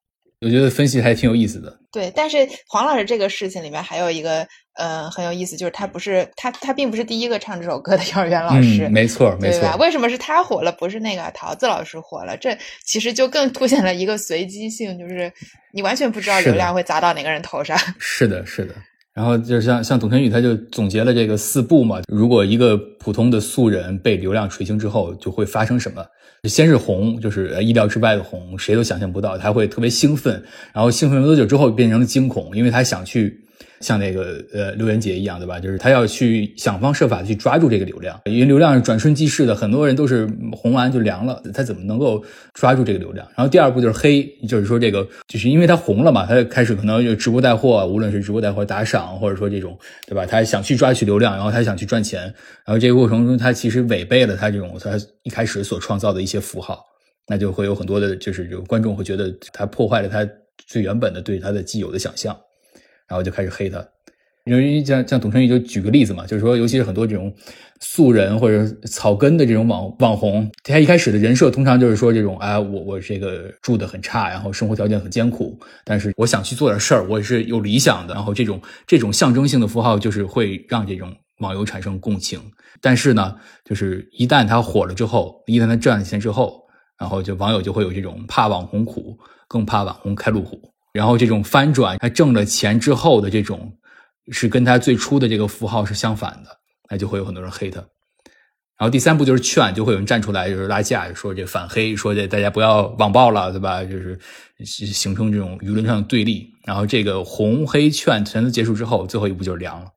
[0.41, 1.79] 我觉得分析还挺有意思的。
[1.89, 9.73] 对，但是黄老师这个事情里面还有一个呃很有意思，就是他不是他他并不是第一个唱这首歌的幼儿园老师，没错没错。
[9.77, 12.35] 为什么是他火了，不是那个桃子老师火了？
[12.35, 15.31] 这其实就更凸显了一个随机性，就是
[15.71, 17.77] 你完全不知道流量会砸到哪个人头上。
[17.97, 18.75] 是的，是的。
[19.13, 22.01] 然后就是像像董晨宇，他就总结了这个四步嘛。
[22.07, 26.03] 如果一个普通的素人被流量垂青之后，就会发生什么？
[26.49, 33.39] 先是红，就是意料之外的红，谁都想象不到，他会特别兴奋，然后兴奋没多久之后变成了惊恐，因为他想去。
[33.79, 35.59] 像那个呃刘元杰一样，对吧？
[35.59, 42.23] 就是他要去想方设法去抓住这个流量，因为流量是转瞬即逝的，很多人都是红完就凉了，他怎么能够
[42.53, 43.27] 抓住这个流量？
[43.35, 50.25] 然后第二步就是黑，就是说这个就是因为他红了嘛，他开始可能就直播带货，无论是直播带货打赏，或者说这种，对吧？
[50.25, 52.21] 他想去抓取流量，然后他想去赚钱，
[52.65, 54.91] 然后这个过程中他其实违背了他这种他
[55.23, 56.83] 一开始所创造的一些符号，
[57.27, 60.27] 那就会有很多的就是观众会觉得他破坏了他
[60.65, 62.37] 最原本的对他的既有的想象。
[63.13, 63.77] 然后就开始黑他，
[64.45, 67.31] 因为像像董晨宇就举个例子嘛，就是说，尤其是很多这种
[67.79, 78.15] 素人或者草根的这种网网红，他一开始的人设通常就是说这种哎，我我这个住的很差，然后生活条件很艰苦，但是我想去做点事儿，我是有理想的。
[78.15, 82.41] 然后这种这种象征性的符号就是会让这种网友产生共情。
[82.81, 86.63] 但是呢，就是一旦他火了之后，一旦他赚了钱之后，
[86.97, 89.15] 然后就网友就会有这种怕网红苦，
[89.47, 90.72] 更怕网红开路虎。
[90.93, 93.75] 然后这种翻转，他挣了钱之后的这种，
[94.31, 96.57] 是跟他最初的这个符号是相反的，
[96.89, 97.83] 那就会有很多人黑他。
[98.77, 103.83] 然后第三步就是劝，就会有人站出来就是拉架，说这反黑，说这大家不要网暴了，对吧？
[103.83, 104.19] 就是
[104.65, 106.49] 形成这种舆论上的对立。
[106.65, 109.87] 然后这个红黑劝全都结束之后，最后一步就是凉了，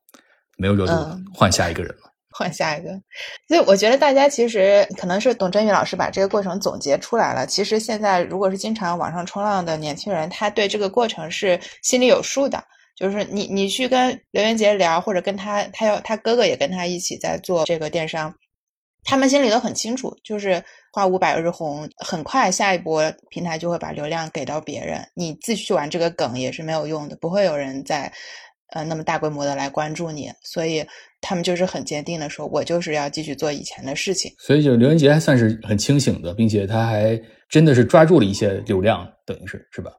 [0.57, 0.93] 没有热度，
[1.33, 2.06] 换下一个人了。
[2.37, 2.91] 换下一个，
[3.49, 7.47] 所以我觉得大家其实可能是董振宇老师把这个过程总结出来了。
[7.47, 12.63] 其实现在如果是经常网上冲浪的年轻人，他对这个过程是心里有数的。
[12.95, 18.35] 就是你你去跟刘元杰聊，或者跟他他要他哥哥也跟他一起在做这个电商，
[19.05, 28.11] 他们心里都很清楚，就是花五百日红，很快下一波平台就会把流量给到别人，你自己去玩这个梗也是没有用的，不会有人在
[28.69, 30.85] 呃那么大规模的来关注你，所以。
[31.23, 39.91] 他们就是很坚定的说：“我就是要继续做以前的事情。”所以，就刘文杰还算是很清醒的，并且他还真的是抓住了一些流量，等于是是吧？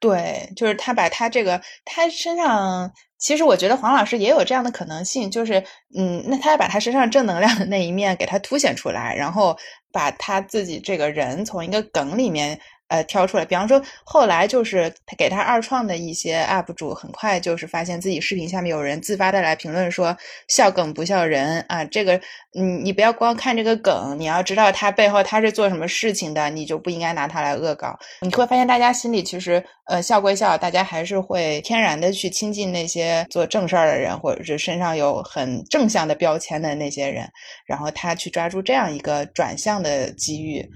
[0.00, 5.62] 对，就是他把他这个他身上，其实我觉得黄老师也有这样的可能性，就是
[5.94, 9.54] 嗯，那他把他身上正能量的那一面给他凸显出来，然后
[9.92, 12.58] 把他自己这个人从一个梗里面。
[12.88, 20.16] 呃，挑出来，比方说，后来就是他给他二创的一些 UP 主，很快就是发现自己视频下面有人自发的来评论说
[20.48, 22.16] 笑梗不笑人啊，这个，
[22.58, 27.94] 嗯，你不要光看这个梗，你要知道他背后他是做什么事情的，你就不应该拿他来恶搞。
[28.22, 37.28] 你会发现大家心里其实，呃，笑归笑，大家还是会天然的去亲近那些做正事儿的人，或者是身上有很正向的标签的那些人，
[37.66, 40.66] 然后他去抓住这样一个转向的机遇。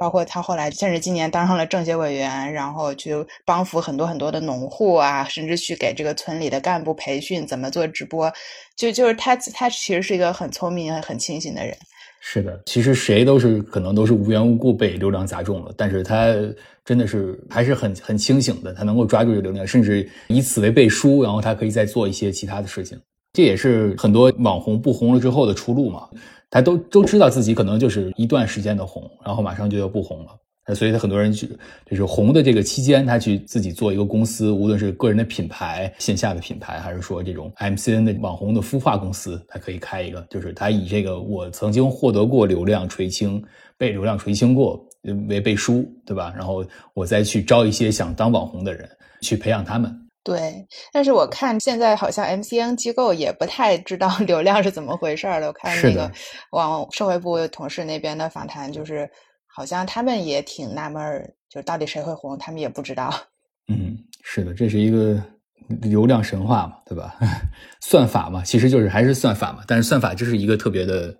[0.00, 8.32] 包括他后来，甚至今年当上了政协委员，然后去帮扶很多很多的农户啊，甚至去给这个村里的干部培训怎么做直播，
[8.74, 11.76] 就就是他他其实是一个很聪明、很清醒的人。
[12.22, 16.34] 是的，其实谁都是可能都是无缘无故被流量砸中了，但是他
[16.82, 22.98] 真的是还是很很清醒的，他能够抓住这个流量，甚至以此为背书，然后他可以再做一些其他的事情。
[23.34, 26.08] 这也是很多网红不红了之后的出路嘛。
[26.50, 31.48] 他都都知道自己可能就是一段时间的红，然后马上就要不红了，所以他很多人去
[31.88, 43.42] 就是红的这个期间，他去自己做一个公司，无论是个人的品牌、线下的品牌，还是说这种 MCN 的网红的孵化公司，他可以开一个，就是他以这个我曾经获得过流量垂青，
[43.78, 44.84] 被流量垂青过
[45.28, 46.32] 为背书，对吧？
[46.36, 48.88] 然后我再去招一些想当网红的人，
[49.22, 49.96] 去培养他们。
[50.22, 55.46] 对，但是我看现在好像 MCN 机构也不太知道 流量是怎么回事儿了。
[55.46, 56.12] 我看那个
[56.50, 59.10] 往社会部同事那边的访谈，就是
[59.46, 63.10] 好像他们也挺纳闷儿，就到底谁会红，他们也不知道。
[63.68, 65.18] 嗯，是的，这是一个
[65.80, 67.16] 流量神话嘛，对吧？
[67.80, 71.16] 算法嘛，其实就是还是算法嘛，但是算法就是一个特别的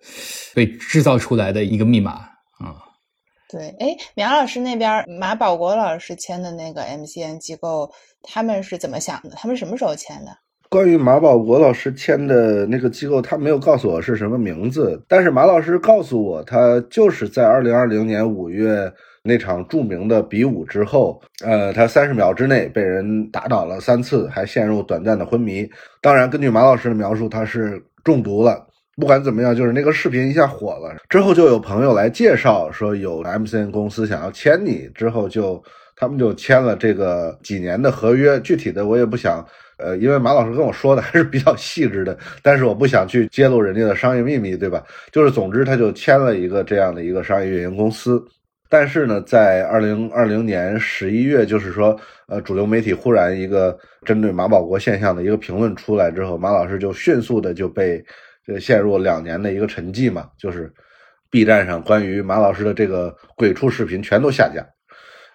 [0.55, 2.13] 被制造出来的一个密码
[2.59, 2.77] 啊。
[3.49, 7.91] 对，哎，苗老师那边马保国老师签的那个 MCN 机构。
[8.22, 9.30] 他们是怎么想的？
[9.37, 10.30] 他们什么时候签的？
[10.68, 15.02] 关于马保国老师签的那个机构，他没有告诉我是什么名字。
[15.09, 18.88] 但是马老师告诉我，他就是在二零二零年五月
[19.24, 25.68] 那场著名的比武之后，呃，他三十秒之内被人打倒了三次，还陷入短暂的昏迷。
[26.00, 28.64] 当然，根据马老师的描述，他是中毒了。
[28.96, 35.61] 不管怎么样，就是那个视频一下火了之后，就有朋友来介绍说有 MCN 公司想要签你，之后就。
[36.01, 44.83] 他们就签了这个几年的合约，具体的我也不想，呃，因为马老师跟我说的还是比较细致的，但是我不想去揭露人家的商业秘密，对吧？
[45.13, 48.25] 就是总之他就签了一个这样的一个商业运营公司，
[48.71, 51.95] 但是呢，在二零二零年十一月，就是说，
[52.29, 58.03] 呃，主流媒体忽然一个针对马保国现象的一个评论出来之后，马老师就迅速的就被
[58.47, 60.73] 这陷入两年的一个沉寂嘛，就是
[61.31, 64.67] B 站上关于马老师的这个鬼畜视频全都下架。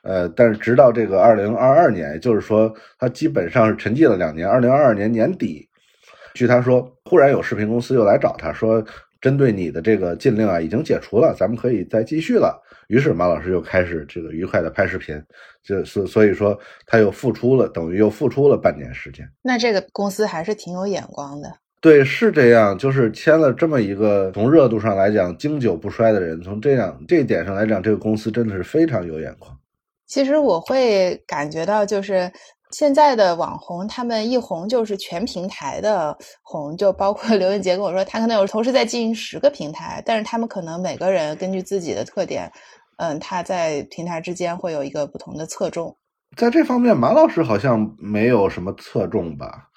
[0.06, 4.48] 呃，但是直到这个二零二二年，也就是说，他基本上是沉寂了两年。
[4.48, 5.68] 二零二二年年底，
[6.36, 8.86] 据他说，忽然有视频公司又来找他说，
[9.20, 12.62] 针对你的这个禁令啊，已经解除了，咱们可以再继续了。
[12.88, 15.20] 于是马老师又开始这个愉快的拍视频，
[15.64, 19.28] 就是所以说他又复出了，等于又复出了半年时间。
[19.42, 21.52] 那这个公司还是挺有眼光的。
[21.82, 29.56] 对，是这样，就是签了这么一个从热度上来讲经久不衰的人，从这样这一点上来讲，这个公司真的是非常有眼光。
[30.08, 32.32] 其实我会感觉到，就是
[32.72, 42.52] 现在的网红，他们一红就是全平台的红，就包括 刘文杰跟我说，他可能有同时在经营十个平台，但是他们可能每个人根据自己的特点，
[42.98, 45.96] 嗯，他在平台之间会有一个不同的侧重。
[46.36, 49.70] 在这方面，马老师好像没有什么侧重吧？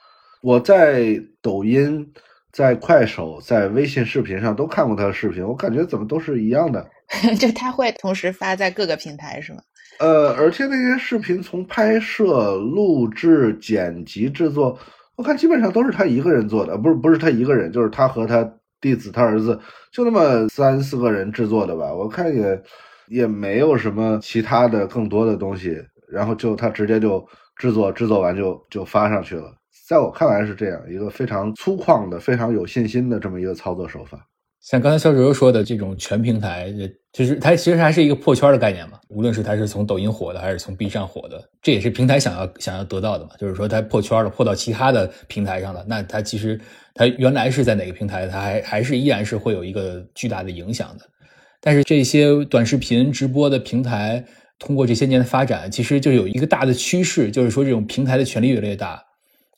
[0.42, 2.12] 我在抖音、
[2.52, 6.84] 在快手、在微信视频上都看过他的视频，我感觉怎么都是一样的。
[7.40, 9.60] 就他会同时发在各个平台，是吗？
[9.98, 14.78] 呃，而且那些视频从拍摄、录制、剪辑、制作，
[15.16, 18.48] 我看基本上都是他一个人做的，不是不是他一个人，就是他和他
[18.80, 19.58] 弟子、他儿子，
[19.92, 21.92] 就那么三四个人制作的吧。
[21.92, 22.62] 我看也
[23.08, 25.76] 也没有什么其他的更多的东西，
[26.08, 29.52] 然后就他直接就制作，制作完就就发上去了。
[29.88, 34.18] 在我看来是这样一个非常粗犷的、非常有信心的这么一个操作手法。
[34.68, 36.70] 像刚才肖主任说的这种全平台，
[37.11, 39.00] 就是它其实还是一个破圈的概念嘛。
[39.09, 43.31] 无论是它是从抖音火的，还是从 B 站火的，这也是平台想要想要得到的嘛。
[43.38, 46.61] 就是说它破圈了，破到其他的平台上了，那它其实
[46.92, 51.07] 它原来是在哪个平台，它还还是依然是会有一个巨大的影响的。
[51.62, 54.22] 但是这些短视频直播的平台，
[54.59, 59.02] 通过这些年的发展，其实就有一个大的趋势，就是说这种平台的权力越来越大。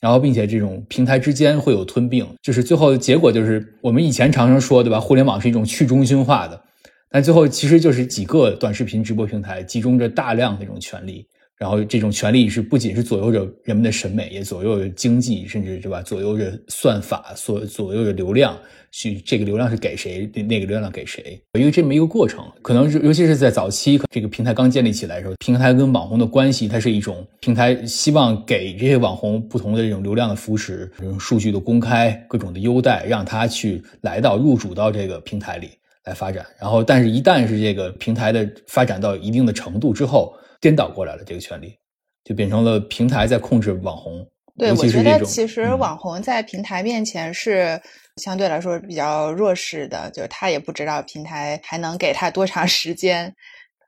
[0.01, 4.99] 然后，并且这种平台之间会有吞并，就是最后的结果就是我们以前常常说，对吧？
[4.99, 6.59] 互联网是一种去中心化的，
[7.11, 11.27] 但最后其实就是几个短视频直播平台集中着大量的这种权利，
[11.59, 16.01] 然后这种权利是不仅是左右着人们的审美，也左右着经济，甚至对吧？
[16.01, 18.59] 左右着算法，所左右着流量，
[18.93, 22.45] 去这个流量是给谁，那个流量给谁，有一个这么一个过程。
[22.61, 35.71] 可能是尤其是在早期这个平台刚建立起来的时候，平台跟网红的关系，它是一种平台希望给这些网红不同的这种流量的扶持，这种数据的公开，各种的优待，让他去来到入主到这个平台里
[36.05, 36.45] 来发展。
[36.61, 41.73] 然后，但是一旦是这个平台的发展到一定的程度之后，颠倒过来了，这个权利
[42.25, 44.27] 就变成了平台在控制网红。
[44.61, 47.81] 对，我觉得其实网红在平台面前是
[48.17, 53.35] 相对来说比较弱势的，就是他也不知道平台还能给他多长时间。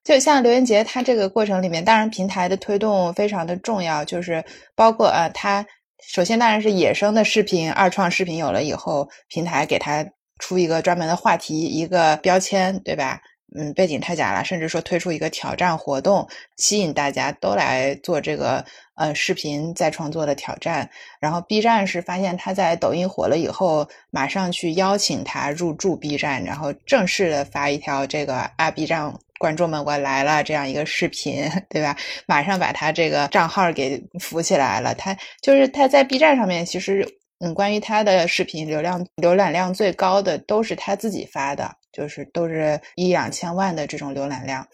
[0.03, 4.45] 就像刘元杰，他这个过程里面，当然平台的推动非常的重要，就是
[4.75, 5.65] 包括呃，他
[6.09, 10.05] 首先当然是野生的视频、二创视频有了以后，平台给他
[10.41, 13.21] 出一个专门的话题、一个标签，对吧？
[13.57, 20.89] 嗯，背景太假了，甚至说推出一个挑战活动，吸引大家都来做这个呃视频再创作的挑战。
[21.21, 31.97] 然后 B 站是发现他在抖音火了以后，马上去邀请他入驻 B 站，然后正式的发一条这个啊 B 站观众们我来了这样一个视频，对吧？
[32.27, 34.95] 马上把他这个账号给扶起来了。
[34.95, 37.07] 他就是他在 B 站上面，其实
[37.43, 41.71] 嗯，关于他的视频流量浏览量最高的都是他自己发的。
[41.93, 44.67] 就是都是一两千万的这种浏览量，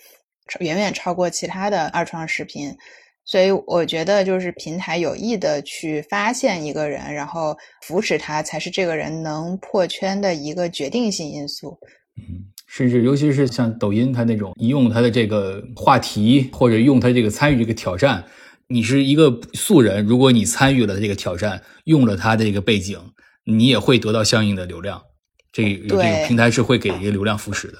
[0.60, 2.72] 远远超过其他的二创视频，
[3.24, 11.76] 所以我觉得就是平台有意的去发现一个人，然后扶持他，才是这个人能破圈的一个决定性因素。
[12.16, 18.22] 嗯，甚至尤其是像抖音，它那种一用它的这个话题，或者用它这个参与这个挑战，
[18.68, 23.00] 你是一个素人，如果你参与了这个挑战，用了它的这个背景，
[23.44, 25.02] 你也会得到相应的流量。
[25.50, 27.78] 这这个平台是会给一个流量扶持的，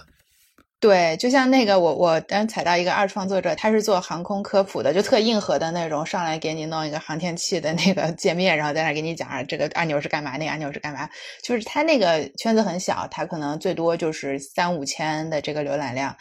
[0.81, 11.09] 对，就像那个我我刚踩到一个二创作者，他是做航空科普的，就特硬核的那种，上来给你弄一个航天器的那个界面，然后在那给你讲这个按钮是干嘛，那个按钮是干嘛，
[11.43, 16.17] 就是他那个圈子很小，他可能最多就是三五千的这个浏览量。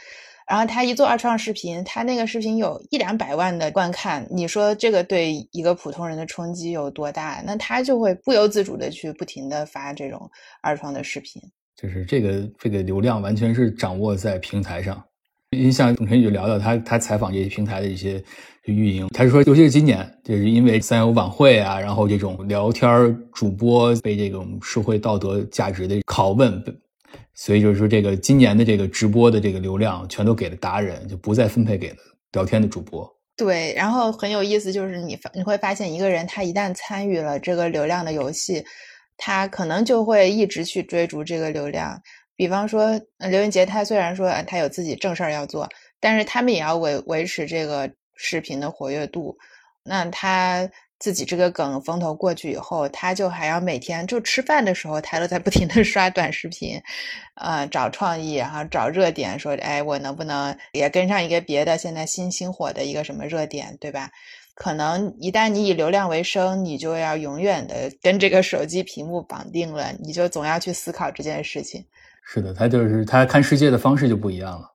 [0.48, 7.44] 然后他一做二创视频，他那个视频有一两百万的观看，你说这个对一个普通人的冲击有多大？
[7.46, 10.30] 那他就会不由自主的去不停的发这种
[10.62, 11.42] 二创的视频，
[11.76, 15.04] 就是这个这个流量完全是掌握在平台上。
[15.52, 18.24] 你像董晨宇就聊到他他采访这些平台的一些
[18.64, 26.64] 运营，他说，尤其是今年，就是因为三有晚会啊，然后这种聊天主播被这种社会道德价值的拷问。
[27.40, 31.98] 所以就是说，这个今年的这个直播的这个流量全都给了达人，就不再分配给了
[32.32, 33.08] 聊天的主播。
[33.36, 38.66] 对，然后很有意思，就是你发你会发现，一个人他一旦参与了这个流量的游戏，
[39.18, 42.02] 他可能就会一直去追逐这个流量。
[42.36, 45.70] 比方说，刘云杰，他虽然说他有自己正事儿要做，
[46.00, 49.38] 但是他们也要维维持这个视频的活跃度。
[49.84, 50.68] 那他。
[51.00, 56.82] 自己这个梗风头过去以后，他就还要每天就吃饭的时候，他都在不停的 刷短视频，
[57.36, 64.10] 呃，找创意，然后找热点，说，哎，我能不能也跟上一个别的现在新兴火的一个什么热点，对吧？
[64.56, 71.86] 可能一旦你以流量为生，你就要永远的跟这个手机屏幕绑定了，你就总要去思考这件事情。
[72.24, 74.74] 是的，他就是他看世界的方式就不一样了。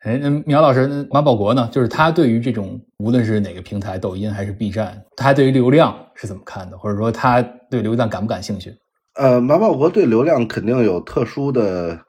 [0.00, 1.68] 哎，那苗老师，马保国呢？
[1.70, 6.78] 就是他对于这种无论是哪个平台，抖音还是 B 站，他对于流量是怎么看的？
[6.78, 8.74] 或者说他对流量感不感兴趣？
[9.16, 12.00] 呃，马保国对流量肯定有特殊的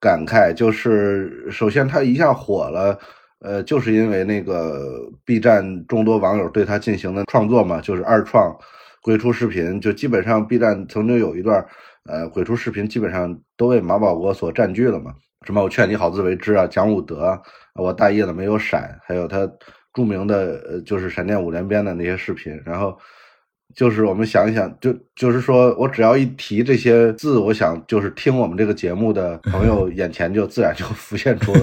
[0.00, 2.98] 感慨，就是首先他一下火了，
[3.38, 8.52] 呃，就是因为那个 B 站众多网友对他进行的创作嘛，就是二创
[9.02, 11.64] 鬼畜视频，就基本上 B 站曾经有一段，
[12.08, 15.12] 呃，鬼畜视频基本上都被马保国所占据了嘛。
[15.46, 15.62] 什么？
[15.62, 16.66] 我劝你好自为之啊！
[16.66, 17.40] 讲武德啊，
[17.74, 19.48] 我大意了没有闪，还有他
[19.94, 22.60] 著名的呃，就是闪电五连鞭的那些视频。
[22.64, 22.98] 然后
[23.74, 31.60] 就是我们想一想，就就是说我只要一提这些字，我想就是听我们这个节目的朋友 眼前就自然就浮现出了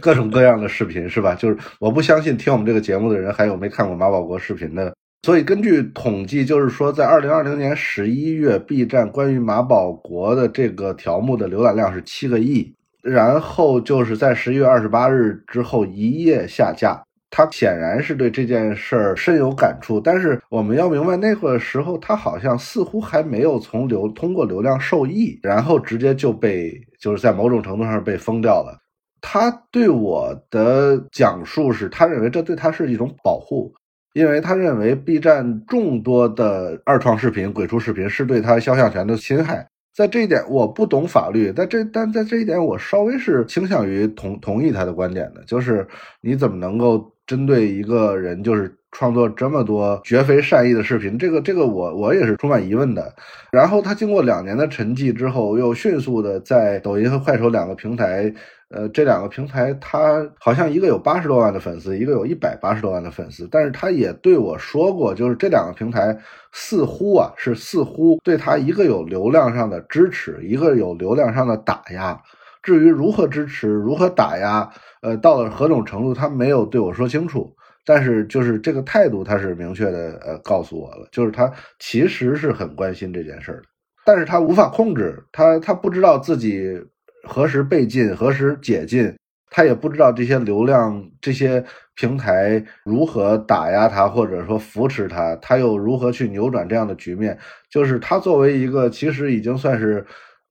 [0.00, 1.36] 各种各样的视频，是吧？
[1.36, 4.92] 就是我不相信听我们这个节目的人还有没看过马保国视频的。
[5.22, 12.74] 所以根据统计，就是说在二零二零年十一月，B 站关于马保国的这个条目的浏览量是七个亿。
[13.04, 20.00] 然后就是在十一月二十八日之后一夜下架，他显然是对这件事儿深有感触。
[20.00, 28.80] 但是我们要明白，那个时候他好像似乎还没有从流通过流量受益，然后直接就被就是在某种程度上被封掉了。
[29.20, 33.72] 他对我的讲述是，他认为这对他是一种保护，
[34.14, 39.66] 因为他认为 B 站众多的二创视频、鬼畜视频是对他肖像权的侵害。
[39.94, 45.86] 在这一点我不懂法律，但这但在这一点我稍微是倾向于同同意他的观点的，就是
[46.20, 51.18] 你怎么能够针对一个人就是创作这么多绝非善意的视频？
[51.18, 53.12] 这个这个我我也是充满疑问的。
[53.52, 58.32] 然后他经过两年的沉寂之后，又迅速的在抖音和快手两个平台。
[58.70, 66.18] 呃，这两个平台，他好像一个有八十多万的粉丝，一个有一百八十多万的粉丝，但是他也对我说过，就是这两个平台
[66.50, 72.20] 似乎啊，是似乎对他一个有流量上的支持，一个有流量上的打压。
[72.64, 74.68] 至于如何支持，如何打压，
[75.02, 77.54] 呃，到了何种程度，他没有对我说清楚。
[77.84, 83.64] 但是就是这个态度，他是明确的，呃，告诉我了，就是他其实是很关心这件事儿的，
[84.04, 86.82] 但是他无法控制，他他不知道自己。
[87.26, 89.10] 何时被禁，何时解禁，
[89.48, 91.64] 他也不知道这些流量、这些
[91.94, 97.38] 平台如何打压他，或者说扶持他，他又如何去扭转这样的局面？
[97.70, 100.04] 就是他作为一个其实已经算是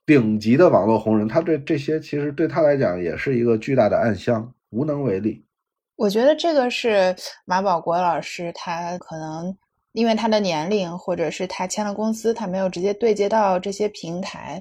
[0.03, 5.45] 顶级的网络红人，他对这些其实对他来讲也是一个巨大的暗箱，无能为力。
[6.03, 9.55] 我觉得这个是马保国老师，他可能。
[9.93, 14.59] 因为他的年龄，或者是他签了公司，他没有直接对接到这些平台。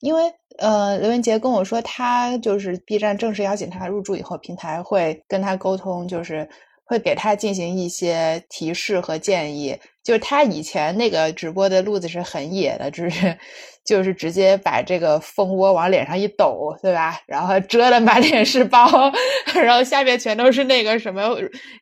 [0.00, 0.22] 因为
[0.56, 6.48] 呃，刘文杰跟我说，他就是 B 站正式邀请他入驻以后，平台会跟他沟通，就是
[6.82, 9.78] 会给他进行一些提示和建议。
[10.02, 13.38] 就是他以前那个直播的路子是很野的，就是。
[13.82, 17.18] 就是直接把这个蜂窝往脸上一抖，对吧？
[17.26, 18.86] 然后遮的满脸是包，
[19.56, 21.34] 然后下面全都是那个什么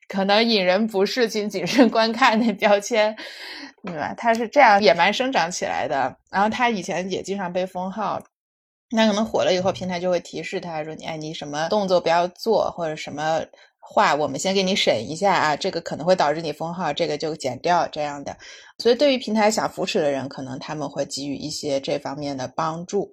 [0.07, 3.15] 可能引人不适，请谨慎观看那标签，
[3.85, 4.15] 对吧？
[4.17, 6.17] 他是这样野蛮生长起来的。
[6.31, 8.23] 然后他以前也经常被封号，
[8.93, 13.43] 那可能火了以后，平台就会提示他说：“你哎，你什么动作不要做，或者什么。”
[13.91, 18.37] 话我们先给你审一下啊，这个可能会导致你封号，这个就剪掉这样的。
[18.77, 23.11] 所以对于平台想扶持的人，可能他们会给予一些这方面的帮助。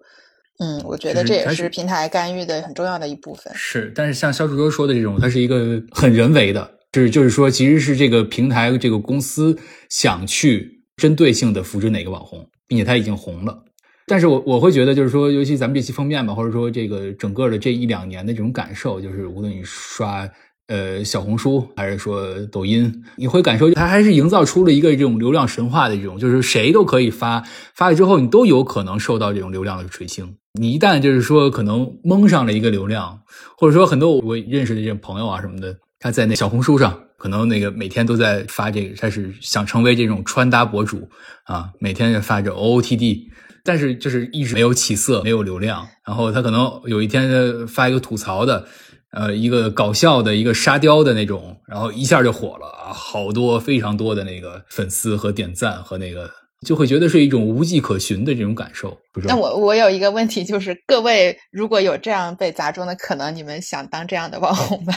[0.59, 3.51] 嗯，我觉得这也是平台干预的很重要的一部分。
[3.55, 9.57] 是，但是像肖柱洲说的这种，它是一个很人为的，就是就是说，其实是这个平台这个公司
[9.89, 13.63] 想去针对性的扶持哪个网红，并且他已经红了。
[14.07, 20.29] 但是我我会觉得，就是说，尤其咱们这期封面吧，或者说这个整个的这一两年的这种感受，就是无论你刷。
[20.67, 27.43] 呃，小红书还是说抖音，你会感受它还是营造出了一个这种流量神话的这种，就是谁都可以发，
[27.75, 30.37] 发了之后你都有可能受到这种流量的垂青。
[30.59, 33.19] 你一旦就是说可能蒙上了一个流量，
[33.57, 41.07] 或者说很多我认识的这些朋友啊什么的，他在那小红书上可能那个每天都在发这个，他是想成为这种穿搭博主
[41.43, 43.25] 啊，每天发着 OOTD，
[43.63, 48.65] 但是就是一直没有起色，没有流量，然后他可能有一天发一个吐槽的。
[49.11, 56.29] 呃，一个搞笑的一个沙雕的那种，然后一下就火了啊，好多非常多的那个粉丝和点赞和那个，
[56.65, 58.97] 就会觉得是一种无迹可寻的这种感受。
[59.23, 64.93] 那我我有一个问题，就是各位如果有这样被砸中的可能，你们想当这样的网红吗？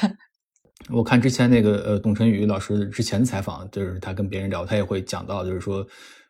[0.90, 5.86] 我看之前那个呃，董晨宇老师之前的采访，就是他跟别人聊，他也会讲到，就是说，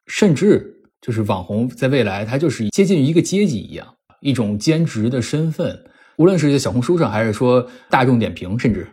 [0.08, 5.84] 甚至就是网红在未来，他就是接近于一个阶级一样，一种兼职的身份。
[6.18, 8.86] 无论是在小红书上，还是说大众点评，甚至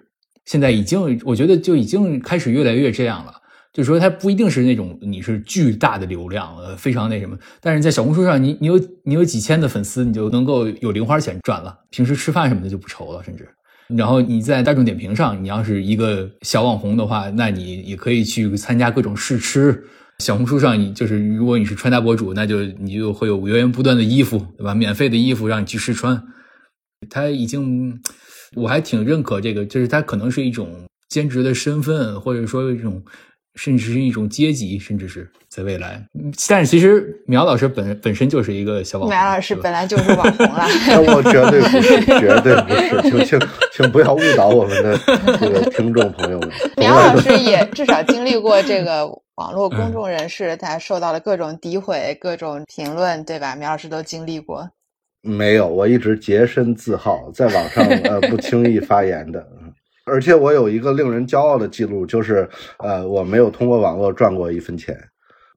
[0.45, 3.34] 现在已经，我觉得就已经开始越来越这样了。
[3.73, 7.38] 就是说，它不一定是那种你是巨大的流量，呃，非常那什么。
[7.59, 13.45] 但是在小红书上，你你有你有几千的粉丝，你就能够有零花钱赚了，平时吃饭什么的就不愁了，甚至。
[13.97, 19.84] 然后你在大众点评上，你要是一个小网红的话，那你也可以去参加各种试吃。
[20.19, 24.73] 小红书上，你就是如果你是穿搭博主，那就你就会有源源不断的衣服，对吧？
[24.73, 26.23] 免费的衣服让你去试穿。
[27.10, 27.99] 他已经，
[28.56, 30.70] 我还挺认可这个，就是他可能是一种
[31.10, 33.03] 兼职的身份，或者说一种，
[33.56, 36.06] 甚至是一种阶级，甚至是在未来。
[36.49, 40.66] 但是其实苗老师本本身就是一个小网红，苗老师本来就是网红了。
[41.16, 44.97] 我绝对不是，绝对不是，请请请不要误导我们的
[45.39, 46.49] 这个听众朋友们。
[46.78, 53.56] 苗老师也至少经历过这个网络公众人士，他受到了各种诋毁、各种评论，对吧？
[53.56, 54.70] 苗老师都经历过。
[55.28, 59.43] 没有，我一直洁身自好，在网上呃 不轻易发言的，
[60.05, 62.47] 而且我有一个令人骄傲的记录，就是
[62.78, 64.95] 呃我没有通过网络赚过一分钱。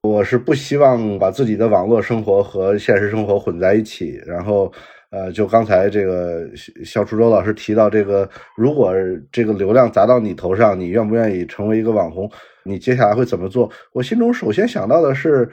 [0.01, 4.19] 我是不希望把自己的网络生活和现实生活混在一起。
[4.25, 4.73] 然后
[5.11, 6.49] 呃，就刚才这个
[6.83, 8.95] 肖初洲老师提到这个，如果
[9.31, 12.31] 这个流量砸到你头上，你愿不愿意成为一个网红？
[12.65, 13.71] 你接下来会怎么做？
[13.93, 15.47] 我心中首先想到的是。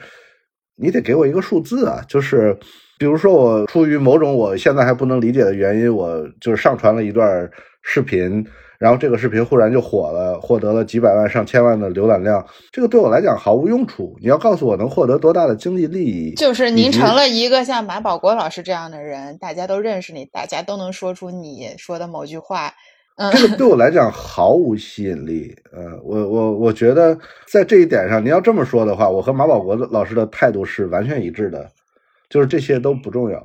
[0.78, 2.54] 你得给我一个数字啊，就是
[2.98, 7.50] 比如说我出于某种我现在还不能理解的原因，我就是上传了一段
[7.82, 8.46] 视频。
[8.78, 14.18] 然后这个视频忽然就火了，获得了几百万、上千万的浏览量，这个对我来讲毫无用处。
[14.22, 16.34] 你要告诉我能获得多大的经济利益？
[16.36, 22.74] 就是您成了一个像马保国老师这样的人，大家都认识你，大家都能说出你说的某句话。
[23.16, 25.56] 嗯，这个对我来讲毫无吸引力。
[25.72, 27.18] 呃，我我我觉得
[27.48, 31.66] 在这一点上，你要这么说的话，我和马保国老师的态度是完全一致的，
[32.30, 33.38] 就是这些都不重要。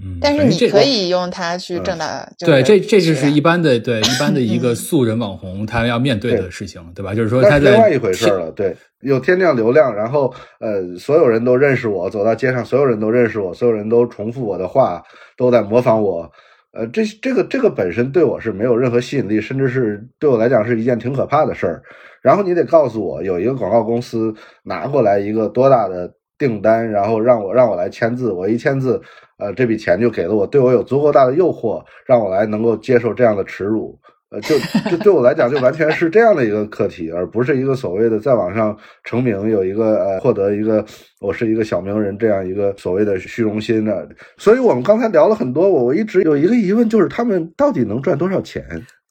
[0.00, 2.06] 嗯，但是你可以用它去挣到，
[2.38, 7.12] 对，这这就是一般的，对一般的一个素人网红他要面对的事情，对吧？
[7.12, 15.02] 就是说他在另外一回事了，对，有天降流量，然后呃，所有人都认识我，走到街上，所有人都认识我，所有人都重复我的话，
[15.36, 16.30] 都在模仿我，
[16.72, 21.82] 呃，这这个这个本身对我是没有任何吸引力，甚至是对我来讲是一件挺可怕的事儿。
[22.22, 24.32] 然后你得告诉我，有一个广告公司
[24.62, 26.08] 拿过来一个多大的
[26.38, 29.00] 订单，然后让我让我来签字，我一签字。
[29.38, 33.96] 呃，这笔钱就给了我，对我有足够大的诱惑，让我来能够接受这样的耻辱。
[34.30, 34.58] 呃，就
[34.90, 40.84] 就对我来讲，就完全是这样的一个课题，而不是一个所谓的在网上成名，有一个呃获得一个
[41.20, 44.08] 我是一个小名人这样一个所谓的虚荣心的。
[44.36, 48.64] 所以我们刚才聊了很多，我我一直有一个疑问，就是他们到底能赚多少钱？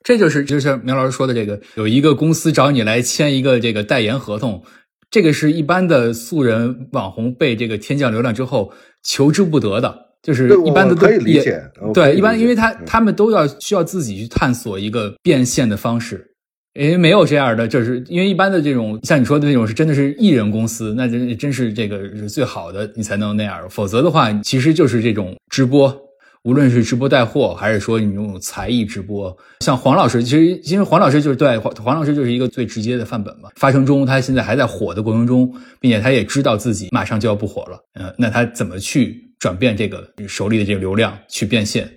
[0.03, 4.61] 这就是就是苗老师说的这个，有一个公司找你来签一个这个代言合同，
[5.09, 8.71] 这个是一般的素人网红被这个天降流量之后
[9.03, 10.05] 求之不得的。
[10.23, 11.61] 就是一般的可以理解，
[11.93, 16.31] 对，一般因为他他们都要需要自己去探索一个变现的方式，
[16.73, 25.95] 因为没有这样的，就是因为一般的这种像你说的那种是真的是艺人公司，那真真是这个是最好的，你才能那样，否则的话，其实就是这种直播，
[26.43, 39.25] 无论是直播带货，还是说你用才艺直播，像黄老师，其实因为黄老师就是对黄黄老师就是一个最直接的范本嘛，发生中他现在还在火的过程中，并且他也知道自己马上就要不火了，嗯，那他怎么去？
[39.39, 41.87] 转变这个手里的这个流量去变现，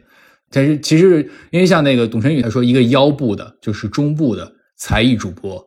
[0.50, 5.58] 但是其实因为像那个董晨宇他说，一个腰部的，就是中部的才艺主播，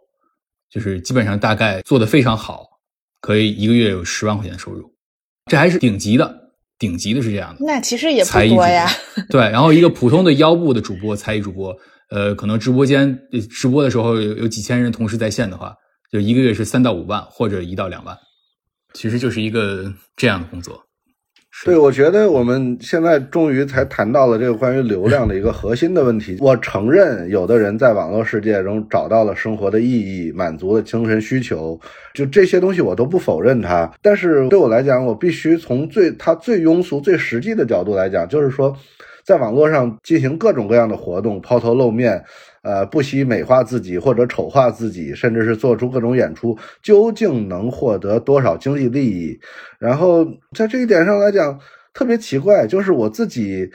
[0.70, 2.68] 就是基本上大概做的非常好，
[3.22, 4.88] 可以一个月有十万块钱收入，
[5.50, 6.43] 这还是顶级的，
[6.80, 7.66] 顶级的是这样的。
[7.66, 8.90] 那其实也不多呀。
[9.30, 11.76] 对，然后一个普通的腰部的主播，才艺主播，
[12.10, 13.18] 呃，可能直播间
[13.50, 15.74] 直播的时候有有几千人同时在线的话，
[16.12, 18.18] 就一个月是三到五万或者一到两万，
[18.94, 20.84] 其实就是一个这样的工作。
[21.66, 26.36] 对，我觉得我们现在终于才谈到了这个关于流量的一个核心的问题。
[26.42, 31.80] 我承认，有的人在网络世界中找到了生活的意义，满足了精神需求，
[32.14, 33.90] 就这些东西我都不否认它。
[34.02, 38.76] 但是对我来讲，我必须从最他最庸俗、最实际的角度来讲，就是说，
[39.24, 42.26] 在网络上进行各种各样的活动，抛头露面。
[42.64, 49.38] 呃，不惜美化自己或者丑化自己，甚至是做出各种演出，究竟能获得多少经济利益？
[49.78, 51.60] 然后在这一点上来讲，
[51.94, 53.70] 特别奇怪，就是我自己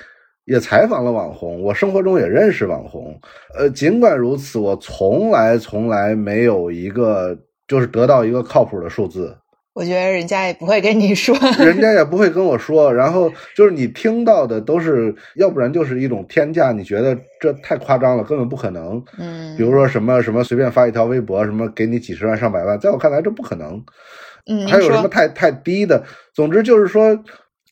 [0.46, 3.14] 也采访了网红，我生活中也认识网红。
[3.54, 9.36] 呃，尽管如此，我从来从来没有一个就是得到一个靠谱的数字。
[9.78, 11.32] 我觉得人家也不会跟你说，
[11.64, 12.92] 人家也不会跟我说。
[12.92, 19.00] 然后就是你听到的都是，要不然就是一种天价，你觉得这太夸张了，根本不可能。
[19.20, 23.80] 嗯，比如说什么什么随便发一条微博，什么给你几十万上百万，在我看来这不可能。
[24.46, 26.02] 嗯，还有什么太太低的？
[26.34, 27.16] 总之就是说，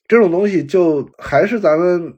[0.07, 2.15] 这种东西就还是咱们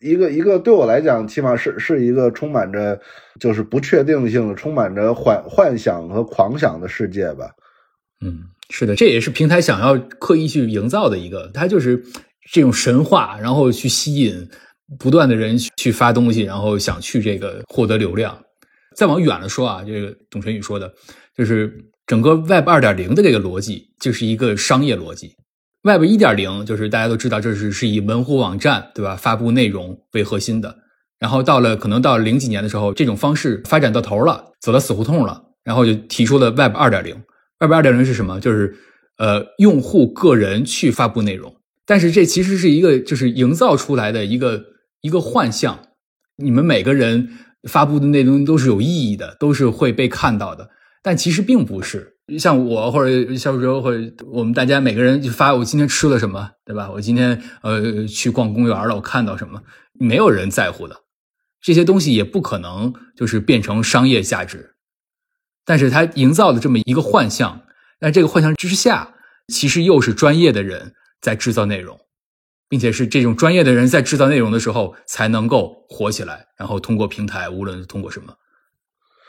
[0.00, 3.00] 一个一个对我来讲，起码是是一个充满着
[3.38, 7.52] 就是不确定性、充满着幻幻想和狂想的世界吧。
[8.20, 8.42] 嗯。
[8.70, 12.02] 是的，这也是平台想要刻意去营造的一个，它就是
[12.52, 14.48] 这种神话，然后去吸引
[14.98, 18.38] 不断的人去发东西，然后想去这个获得流量。
[18.94, 20.92] 再往远了说啊，这个董晨宇说的，
[21.36, 21.72] 就是
[22.06, 25.34] 整个 Web 二点零的这个逻辑，就是一个商业逻辑。
[25.82, 30.76] Web 一点零就是大家都知道，这是是以门户网站对吧，发布内容为核心的。
[31.18, 37.16] 然后到了可能到零几年的时候，这种方式发展到头了，走到死胡同了，然后就提出了 Web 二点零。
[37.60, 38.40] Web 二点零是什么？
[38.40, 38.76] 就是，
[39.16, 44.64] 呃，用户个人去发布内容，但是这其实是一个就是营造出来的一个
[45.00, 45.78] 一个幻象。
[46.36, 47.28] 你们每个人
[47.68, 50.70] 发布的内容都是有意义的，都是会被看到的，
[51.02, 52.14] 但其实并不是。
[52.38, 56.90] 像我或者小周或者我们大家每个人就发我今天吃了什么，对吧？
[56.92, 59.62] 我今天呃去逛公园了，我看到什么，
[59.98, 60.94] 没有人在乎的。
[61.60, 64.76] 这些东西也不可能就是变成商业价值。
[65.68, 67.60] 但是他营造的这么一个幻象，
[68.00, 69.12] 但这个幻象之下，
[69.48, 72.00] 其实又是专业的人在制造内容，
[72.70, 78.32] 并且是这种专业的人在制造内容的时候才能够火起来，然后通过平台，无论通过什么，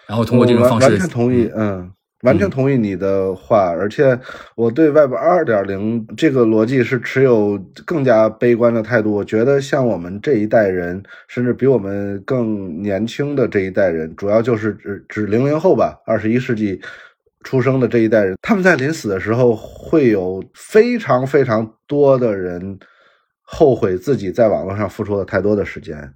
[0.07, 1.91] 然后通过这种方式，完全同意，嗯，
[2.23, 4.19] 完全同意你的话，而且
[4.55, 9.13] 我对 Web 二点零这个逻辑是持有更加悲观的态度。
[9.13, 16.81] 我觉得像我们这一代人，甚至比我们更年轻的这一代人，主要就是指指零零后吧，二十一世纪
[17.45, 22.77] 出生的这一代人，他们在临死的时候会有非常非常多的人
[23.43, 26.13] 后悔自己在网络上付出了太多的时间。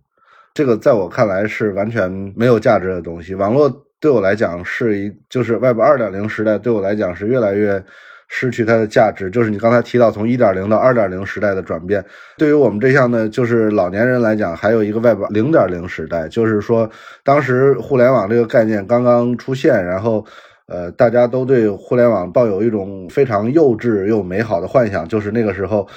[0.54, 3.34] 这个在我看来是完全没有价值的东西。
[3.36, 3.88] 网络。
[4.04, 7.82] 对我来讲是一，就是 Web 二点零时代对我来讲是越来越
[8.28, 9.32] 失去它的价值。
[9.32, 12.04] 就是你刚才提到从一点零到二点零时代的转变，
[12.38, 16.90] 对于我们这项的，就是老年人来讲，还有一个 Web 零点零时代，就是说
[17.24, 20.26] 当时互联网这个概念刚刚出现，然后
[20.68, 25.88] 呃，大家都对互联网抱有一种非常幼稚又美好的幻想，就是那个时候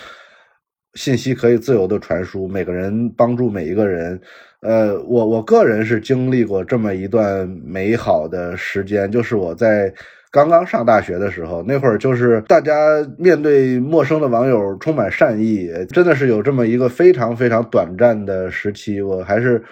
[0.94, 4.20] 信息可以自由的传输，每个人帮助每一个人。
[4.67, 9.93] 呃，我我个人是经历过这么一段美好的时间，就是我在
[10.31, 12.75] 刚刚上大学的时候，那会儿就是大家
[13.17, 19.62] 面对陌生的网友充满善意，真的是有这么一个非常非常短暂的时期，我还是。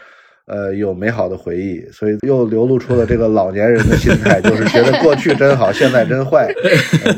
[0.46, 6.52] 呃，有美好的回忆，所以又流露出了这个老年人的心态，就是觉得过去真好，现在真坏。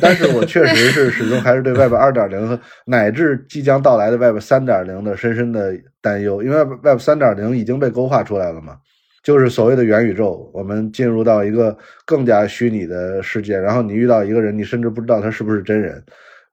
[0.00, 8.76] 但是我确实是始终还是对外边二点零乃至即将到来的 Web 三点零的深深的担忧，因为 Web 三点零已经被勾画出来了嘛，
[9.24, 16.00] 就是所谓的元宇宙，我们进入到一个更加虚拟的世界，然后你遇到一个人，你甚至不知道他是不是真人，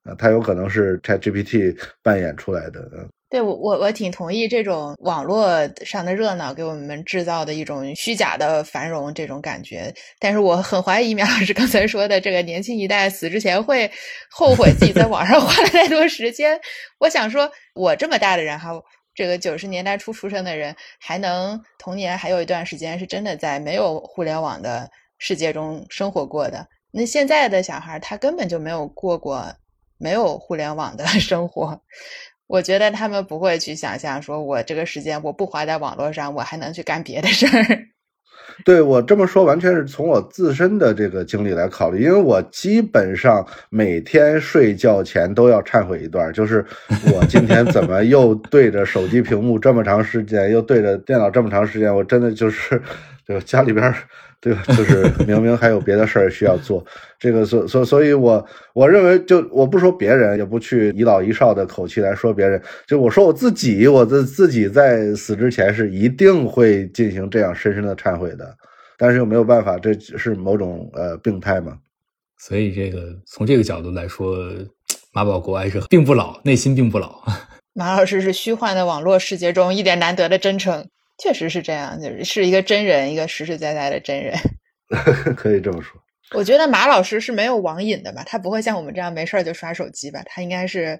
[0.02, 2.80] 啊，他有可能是 ChatGPT 扮演出来的，
[3.34, 13.90] 对我我我挺同意这种网络上的热闹给我们制造的一种虚假的繁荣这种感觉，但是我很怀疑苗老师刚才说的这个年轻一代死之前会
[14.30, 16.60] 后悔自己在网上花了太多时间。
[17.00, 18.70] 我想说，我这么大的人哈，
[19.16, 26.64] 这个九十年代初出生的人，还能童年还有一段时间是真的在没有互联网的世界中生活过的。
[26.92, 29.52] 那现在的小孩他根本就没有过过
[29.98, 31.80] 没有互联网的生活。
[32.54, 37.78] 我觉得他们不会去想象，说我这个时间我不花在网络上，我还能去干别的事儿。
[38.64, 46.64] 对我这么说，完全是从我自身的这个经历来考虑，因为我基本上每天睡觉前都要忏悔一段，就是
[47.12, 52.80] 我今天怎么又对着手机屏幕这么长时间，又对着电脑这么长时间，我真的就是，
[53.26, 53.94] 对吧家里边。
[54.40, 54.62] 对吧？
[54.76, 56.84] 就是明明还有别的事儿需要做，
[57.18, 68.54] 这个所所所以，我我认为，就我不说别人，也不去以老一少的口气来说别人，就我说我自己，我自自己在死之前是一定会进行这样深深的忏悔的，
[68.98, 71.78] 但是又没有办法，这是某种呃病态嘛。
[72.36, 74.36] 所以，这个从这个角度来说，
[75.14, 77.22] 马保国还是并不老，内心并不老。
[77.72, 80.86] 马老师是虚幻的网络世界中一点难得的真诚。
[81.18, 84.36] 确实是这样，就是是一个真人，一个实实在在的真人，
[85.36, 86.00] 可以这么说。
[86.34, 88.24] 我觉得马老师是没有网瘾的吧？
[88.26, 90.22] 他不会像我们这样没事儿就刷手机吧？
[90.26, 90.98] 他应该是，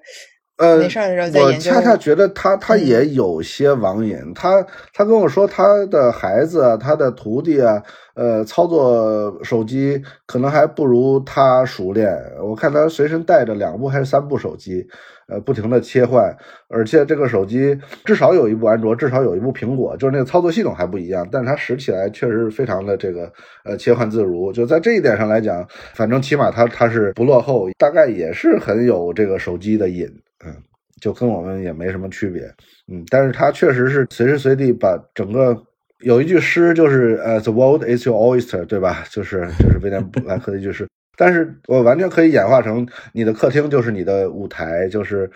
[0.57, 1.71] 呃，没事的时候在研究。
[1.71, 4.17] 我恰恰觉得他他也有些网瘾。
[4.33, 7.81] 他他跟我说，他的孩子啊，他的徒弟啊，
[8.15, 12.17] 呃，操作手机可能还不如他熟练。
[12.41, 14.87] 我看他随身带着两部还是三部手机。
[15.27, 16.31] 呃，不停的切换，
[16.67, 23.33] 而且这个手机至少有一部安卓，至少有一部苹果，就是那个操作系统还不一样，但是它使起来确实非常的这个
[23.63, 24.53] 呃切换自如。
[24.53, 30.07] 就在这一点上来讲，反正起码他他是不落后，大概也是很有这个手机的瘾，
[30.43, 30.53] 嗯，
[30.99, 32.43] 就跟我们也没什么区别，
[32.91, 35.55] 嗯，但是他确实是随时随地把整个
[35.99, 39.05] 有一句诗就是呃，The world is your oyster，对吧？
[39.09, 40.87] 就是就是威廉布莱克的一句诗。
[41.17, 45.31] 但是我完全可以演化成你的客厅就是你的舞台，就是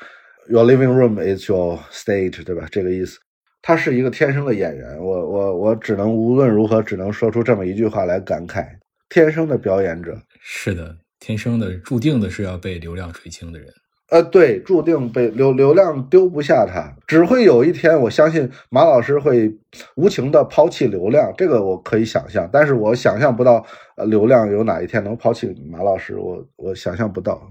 [0.50, 2.68] your living room is your stage，对吧？
[2.70, 3.18] 这个意思。
[3.62, 8.66] 他是一个天生的演员，我我我只能无论如何只能说出这么一句话来感慨：
[9.10, 10.18] 天生的表演者。
[10.42, 13.68] 是的，天生的，注定的是要被流量垂青的人。
[14.12, 19.56] 呃，对，注定被流流量丢不下他，只会有一天，我相信马老师会
[19.96, 23.66] 无情的抛弃流量，这个我可以想象，但是我想象不到，
[23.98, 27.42] 呃，流量有哪一天能抛弃马老师，我我想象不到。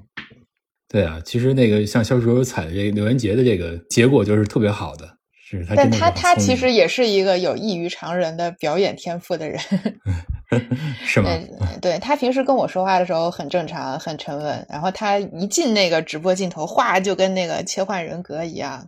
[0.88, 5.06] 对啊，其实那个像肖时候踩的这个刘元杰的这个结果就是特别好的。
[5.44, 9.59] 是他，但他他其实也是一个有异于常人的表演天赋的人，
[11.05, 11.30] 是吗？
[11.80, 18.86] 对 他平时跟我说话的时候很正常，很沉稳，然后他一进那个直播镜头，哗就跟那个切换人格一样，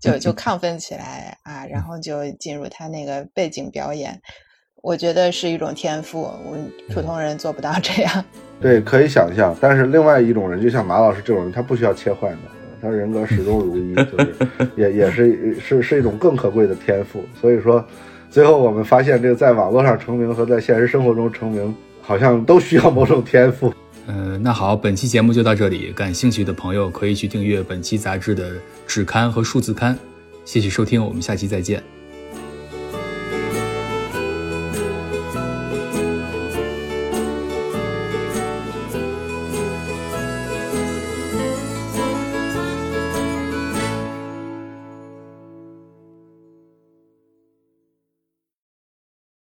[0.00, 4.20] 就就亢奋起来啊，然后就进入他那个背景表演。
[4.80, 8.24] 我觉得是一种天赋，我们普通人做不到这样。
[8.60, 12.38] 对，可以想象，但是另外一种人，就像马老师这种人，他不需要切换的。
[12.80, 14.36] 他人格始终如一，就是
[14.76, 17.24] 也也是是是一种更可贵的天赋。
[17.40, 17.84] 所以说，
[18.30, 23.72] 最后我们发现，这个在网络上成名和在现实生活中成名，好像都需要某种天赋。
[24.06, 28.52] 嗯，那好，本期节目就到这里，感兴趣的朋友可以去订阅本期杂志的
[28.86, 29.98] 纸刊和数字刊。
[30.44, 31.97] 谢谢收听，我们下期再见。